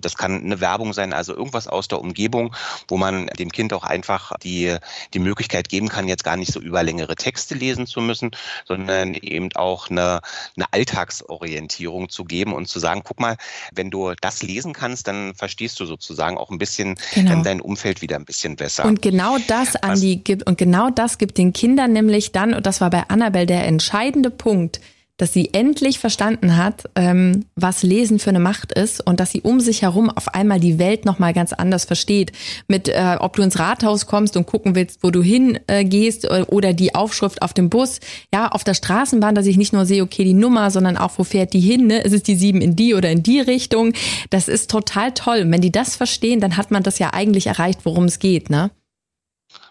Das 0.00 0.16
kann 0.16 0.42
eine 0.42 0.60
Werbung 0.60 0.92
sein, 0.94 1.12
also 1.12 1.32
irgendwas 1.32 1.68
aus 1.68 1.86
der 1.86 2.00
Umgebung 2.00 2.56
wo 2.86 2.96
man 2.96 3.26
dem 3.38 3.50
Kind 3.50 3.72
auch 3.72 3.84
einfach 3.84 4.32
die, 4.42 4.76
die 5.14 5.18
Möglichkeit 5.18 5.68
geben 5.68 5.88
kann, 5.88 6.08
jetzt 6.08 6.24
gar 6.24 6.36
nicht 6.36 6.52
so 6.52 6.60
über 6.60 6.82
längere 6.82 7.16
Texte 7.16 7.54
lesen 7.54 7.86
zu 7.86 8.00
müssen, 8.00 8.30
sondern 8.66 9.14
eben 9.14 9.50
auch 9.54 9.90
eine, 9.90 10.20
eine 10.56 10.66
Alltagsorientierung 10.70 12.08
zu 12.08 12.24
geben 12.24 12.52
und 12.52 12.68
zu 12.68 12.78
sagen, 12.78 13.02
guck 13.04 13.20
mal, 13.20 13.36
wenn 13.72 13.90
du 13.90 14.12
das 14.20 14.42
lesen 14.42 14.72
kannst, 14.72 15.08
dann 15.08 15.34
verstehst 15.34 15.80
du 15.80 15.86
sozusagen 15.86 16.38
auch 16.38 16.50
ein 16.50 16.58
bisschen 16.58 16.96
genau. 17.14 17.42
dein 17.42 17.60
Umfeld 17.60 18.02
wieder 18.02 18.16
ein 18.16 18.24
bisschen 18.24 18.56
besser. 18.56 18.84
Und 18.84 19.02
genau 19.02 19.38
das, 19.46 19.76
Andi, 19.76 20.16
gibt, 20.16 20.46
und 20.46 20.58
genau 20.58 20.90
das 20.90 21.18
gibt 21.18 21.38
den 21.38 21.52
Kindern 21.52 21.92
nämlich 21.92 22.32
dann, 22.32 22.54
und 22.54 22.66
das 22.66 22.80
war 22.80 22.90
bei 22.90 23.04
Annabelle 23.08 23.46
der 23.46 23.64
entscheidende 23.64 24.30
Punkt, 24.30 24.80
dass 25.18 25.32
sie 25.32 25.52
endlich 25.52 25.98
verstanden 25.98 26.56
hat, 26.56 26.84
ähm, 26.94 27.44
was 27.56 27.82
Lesen 27.82 28.18
für 28.18 28.30
eine 28.30 28.40
Macht 28.40 28.72
ist 28.72 29.06
und 29.06 29.20
dass 29.20 29.32
sie 29.32 29.42
um 29.42 29.60
sich 29.60 29.82
herum 29.82 30.08
auf 30.10 30.34
einmal 30.34 30.60
die 30.60 30.78
Welt 30.78 31.04
nochmal 31.04 31.34
ganz 31.34 31.52
anders 31.52 31.84
versteht. 31.84 32.32
Mit, 32.68 32.88
äh, 32.88 33.16
ob 33.18 33.36
du 33.36 33.42
ins 33.42 33.58
Rathaus 33.58 34.06
kommst 34.06 34.36
und 34.36 34.46
gucken 34.46 34.74
willst, 34.74 35.02
wo 35.02 35.10
du 35.10 35.22
hingehst 35.22 36.24
äh, 36.24 36.44
oder 36.48 36.72
die 36.72 36.94
Aufschrift 36.94 37.42
auf 37.42 37.52
dem 37.52 37.68
Bus, 37.68 37.98
ja, 38.32 38.48
auf 38.48 38.64
der 38.64 38.74
Straßenbahn, 38.74 39.34
dass 39.34 39.46
ich 39.46 39.56
nicht 39.56 39.72
nur 39.72 39.84
sehe, 39.84 40.02
okay, 40.02 40.24
die 40.24 40.34
Nummer, 40.34 40.70
sondern 40.70 40.96
auch, 40.96 41.12
wo 41.18 41.24
fährt 41.24 41.52
die 41.52 41.60
hin, 41.60 41.88
ne? 41.88 41.98
Ist 41.98 42.12
es 42.12 42.22
die 42.22 42.36
sieben 42.36 42.60
in 42.60 42.76
die 42.76 42.94
oder 42.94 43.10
in 43.10 43.22
die 43.22 43.40
Richtung? 43.40 43.92
Das 44.30 44.48
ist 44.48 44.70
total 44.70 45.12
toll. 45.12 45.42
Und 45.42 45.52
wenn 45.52 45.60
die 45.60 45.72
das 45.72 45.96
verstehen, 45.96 46.40
dann 46.40 46.56
hat 46.56 46.70
man 46.70 46.84
das 46.84 47.00
ja 47.00 47.12
eigentlich 47.12 47.48
erreicht, 47.48 47.80
worum 47.84 48.04
es 48.04 48.20
geht, 48.20 48.50
ne? 48.50 48.70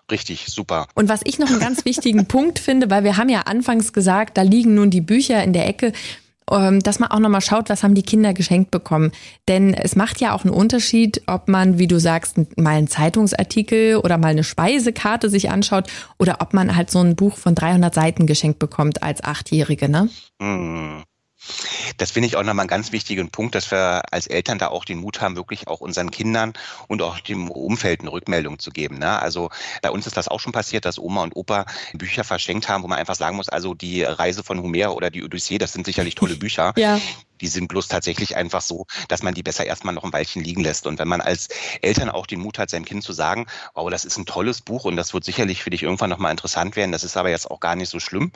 Richtig, 0.10 0.46
super. 0.48 0.88
Und 0.96 1.10
was 1.10 1.22
ich 1.24 1.38
noch 1.40 1.50
einen 1.50 1.60
ganz 1.60 1.86
wichtigen 1.86 2.26
Punkt 2.28 2.60
finde, 2.60 2.90
weil 2.90 3.04
wir 3.04 3.18
haben 3.18 3.30
ja 3.30 3.42
anfangs 3.42 3.94
gesagt, 3.94 4.38
da 4.38 4.42
liegen 4.42 4.76
nun 4.76 4.90
die 4.90 5.02
Bücher 5.02 5.44
in 5.44 5.54
der 5.54 5.68
Ecke, 5.68 5.92
ähm, 6.50 6.80
dass 6.80 7.00
man 7.00 7.12
auch 7.12 7.20
nochmal 7.20 7.42
schaut, 7.42 7.70
was 7.70 7.84
haben 7.84 7.94
die 7.94 8.04
Kinder 8.04 8.34
geschenkt 8.34 8.72
bekommen. 8.72 9.12
Denn 9.48 9.74
es 9.74 9.96
macht 9.96 10.22
ja 10.22 10.34
auch 10.34 10.46
einen 10.46 10.54
Unterschied, 10.54 11.22
ob 11.28 11.50
man, 11.50 11.78
wie 11.78 11.88
du 11.88 12.00
sagst, 12.00 12.38
mal 12.58 12.78
einen 12.78 12.88
Zeitungsartikel 12.88 13.98
oder 13.98 14.18
mal 14.18 14.30
eine 14.30 14.46
Speisekarte 14.46 15.30
sich 15.30 15.50
anschaut 15.50 15.90
oder 16.18 16.38
ob 16.40 16.54
man 16.54 16.76
halt 16.76 16.90
so 16.90 17.00
ein 17.00 17.16
Buch 17.16 17.38
von 17.38 17.56
300 17.56 17.94
Seiten 17.94 18.28
geschenkt 18.28 18.60
bekommt 18.60 19.04
als 19.04 19.24
Achtjährige, 19.24 19.90
ne? 19.90 20.10
Mhm. 20.40 21.04
Das 21.98 22.12
finde 22.12 22.28
ich 22.28 22.36
auch 22.36 22.44
nochmal 22.44 22.64
einen 22.64 22.70
ganz 22.70 22.92
wichtigen 22.92 23.30
Punkt, 23.30 23.56
dass 23.56 23.72
wir 23.72 24.02
als 24.12 24.28
Eltern 24.28 24.58
da 24.58 24.68
auch 24.68 24.86
den 24.86 25.00
Mut 25.00 25.22
haben, 25.22 25.36
wirklich 25.36 25.68
auch 25.68 25.82
unseren 25.82 26.12
Kindern 26.12 26.54
und 26.88 27.02
auch 27.02 27.20
dem 27.20 27.50
Umfeld 27.50 28.02
eine 28.02 28.12
Rückmeldung 28.12 28.60
zu 28.60 28.72
geben. 28.72 28.98
Ne? 28.98 29.22
Also 29.22 29.50
bei 29.82 29.92
uns 29.92 30.08
ist 30.08 30.18
das 30.18 30.28
auch 30.28 30.40
schon 30.40 30.52
passiert, 30.52 30.86
dass 30.86 31.00
Oma 31.00 31.24
und 31.24 31.36
Opa 31.36 31.66
Bücher 31.94 32.24
verschenkt 32.24 32.70
haben, 32.70 32.84
wo 32.84 32.88
man 32.88 33.00
einfach 33.00 33.16
sagen 33.16 33.38
muss, 33.38 33.50
also 33.50 33.74
die 33.74 34.04
Reise 34.04 34.44
von 34.44 34.62
Homer 34.62 34.96
oder 34.96 35.10
die 35.10 35.24
Odyssee, 35.24 35.58
das 35.58 35.74
sind 35.74 35.86
sicherlich 35.86 36.16
tolle 36.16 36.36
Bücher. 36.38 36.74
Ja. 36.76 37.00
Die 37.42 37.48
sind 37.48 37.68
bloß 37.68 37.88
tatsächlich 37.88 38.36
einfach 38.36 38.62
so, 38.62 38.86
dass 39.08 39.24
man 39.24 39.34
die 39.34 39.44
besser 39.44 39.66
erstmal 39.66 39.94
noch 39.94 40.04
ein 40.04 40.14
Weilchen 40.14 40.44
liegen 40.44 40.64
lässt. 40.64 40.88
Und 40.88 41.00
wenn 41.00 41.08
man 41.08 41.22
als 41.22 41.50
Eltern 41.82 42.10
auch 42.10 42.26
den 42.26 42.40
Mut 42.40 42.60
hat, 42.60 42.70
seinem 42.70 42.86
Kind 42.86 43.04
zu 43.04 43.14
sagen, 43.14 43.46
wow, 43.74 43.90
das 43.90 44.06
ist 44.06 44.18
ein 44.18 44.26
tolles 44.26 44.62
Buch 44.62 44.86
und 44.86 44.96
das 44.96 45.14
wird 45.14 45.24
sicherlich 45.24 45.64
für 45.64 45.70
dich 45.70 45.84
irgendwann 45.84 46.10
nochmal 46.10 46.32
interessant 46.32 46.76
werden, 46.76 46.92
das 46.92 47.04
ist 47.04 47.18
aber 47.18 47.30
jetzt 47.30 47.50
auch 47.50 47.60
gar 47.60 47.76
nicht 47.76 47.90
so 47.90 48.00
schlimm, 48.00 48.32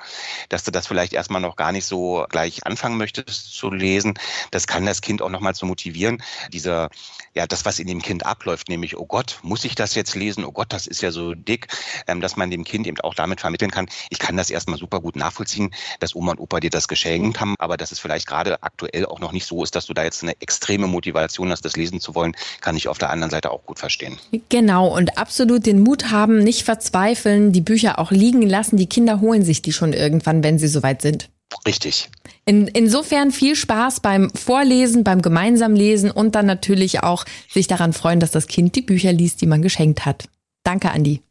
dass 0.49 0.63
du 0.63 0.71
das 0.71 0.87
vielleicht 0.87 1.13
erstmal 1.13 1.41
noch 1.41 1.55
gar 1.55 1.71
nicht 1.71 1.85
so 1.85 2.25
gleich 2.29 2.65
anfangen 2.65 2.97
möchtest 2.97 3.53
zu 3.53 3.71
lesen, 3.71 4.13
das 4.51 4.67
kann 4.67 4.85
das 4.85 5.01
Kind 5.01 5.21
auch 5.21 5.29
nochmal 5.29 5.55
zu 5.55 5.65
motivieren. 5.65 6.21
Diese, 6.53 6.89
ja, 7.33 7.47
das, 7.47 7.65
was 7.65 7.79
in 7.79 7.87
dem 7.87 8.01
Kind 8.01 8.25
abläuft, 8.25 8.69
nämlich, 8.69 8.97
oh 8.97 9.05
Gott, 9.05 9.39
muss 9.41 9.65
ich 9.65 9.75
das 9.75 9.95
jetzt 9.95 10.15
lesen? 10.15 10.45
Oh 10.45 10.51
Gott, 10.51 10.73
das 10.73 10.87
ist 10.87 11.01
ja 11.01 11.11
so 11.11 11.33
dick, 11.33 11.67
ähm, 12.07 12.21
dass 12.21 12.35
man 12.35 12.49
dem 12.51 12.63
Kind 12.63 12.87
eben 12.87 12.99
auch 13.01 13.15
damit 13.15 13.41
vermitteln 13.41 13.71
kann, 13.71 13.89
ich 14.09 14.19
kann 14.19 14.37
das 14.37 14.49
erstmal 14.49 14.77
super 14.77 14.99
gut 14.99 15.15
nachvollziehen, 15.15 15.73
dass 15.99 16.15
Oma 16.15 16.31
und 16.31 16.39
Opa 16.39 16.59
dir 16.59 16.69
das 16.69 16.87
geschenkt 16.87 17.39
haben, 17.39 17.55
aber 17.59 17.77
das 17.77 17.91
ist 17.91 17.99
vielleicht 17.99 18.27
gerade 18.27 18.61
aktuell 18.63 18.90
aktuell 18.91 19.05
auch 19.05 19.19
noch 19.19 19.31
nicht 19.31 19.45
so 19.45 19.63
ist, 19.63 19.75
dass 19.75 19.85
du 19.85 19.93
da 19.93 20.03
jetzt 20.03 20.23
eine 20.23 20.39
extreme 20.41 20.87
Motivation 20.87 21.49
hast, 21.49 21.63
das 21.63 21.75
lesen 21.77 21.99
zu 21.99 22.13
wollen, 22.13 22.35
kann 22.59 22.75
ich 22.75 22.87
auf 22.87 22.97
der 22.97 23.09
anderen 23.09 23.31
Seite 23.31 23.51
auch 23.51 23.65
gut 23.65 23.79
verstehen. 23.79 24.17
Genau, 24.49 24.87
und 24.93 25.17
absolut 25.17 25.65
den 25.65 25.79
Mut 25.79 26.11
haben, 26.11 26.39
nicht 26.39 26.63
verzweifeln, 26.63 27.51
die 27.51 27.61
Bücher 27.61 27.99
auch 27.99 28.11
liegen 28.11 28.41
lassen. 28.41 28.77
Die 28.77 28.87
Kinder 28.87 29.21
holen 29.21 29.43
sich 29.43 29.61
die 29.61 29.71
schon 29.71 29.93
irgendwann, 29.93 30.43
wenn 30.43 30.59
sie 30.59 30.67
soweit 30.67 31.01
sind. 31.01 31.29
Richtig. 31.65 32.09
In, 32.45 32.67
insofern 32.67 33.31
viel 33.31 33.55
Spaß 33.55 33.99
beim 33.99 34.29
Vorlesen, 34.31 35.03
beim 35.03 35.21
gemeinsam 35.21 35.73
Lesen 35.73 36.09
und 36.11 36.35
dann 36.35 36.45
natürlich 36.45 37.03
auch 37.03 37.25
sich 37.49 37.67
daran 37.67 37.93
freuen, 37.93 38.19
dass 38.19 38.31
das 38.31 38.47
Kind 38.47 38.75
die 38.75 38.81
Bücher 38.81 39.13
liest, 39.13 39.41
die 39.41 39.47
man 39.47 39.61
geschenkt 39.61 40.05
hat. 40.05 40.25
Danke, 40.63 40.91
Andi. 40.91 41.21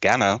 Gerne. 0.00 0.40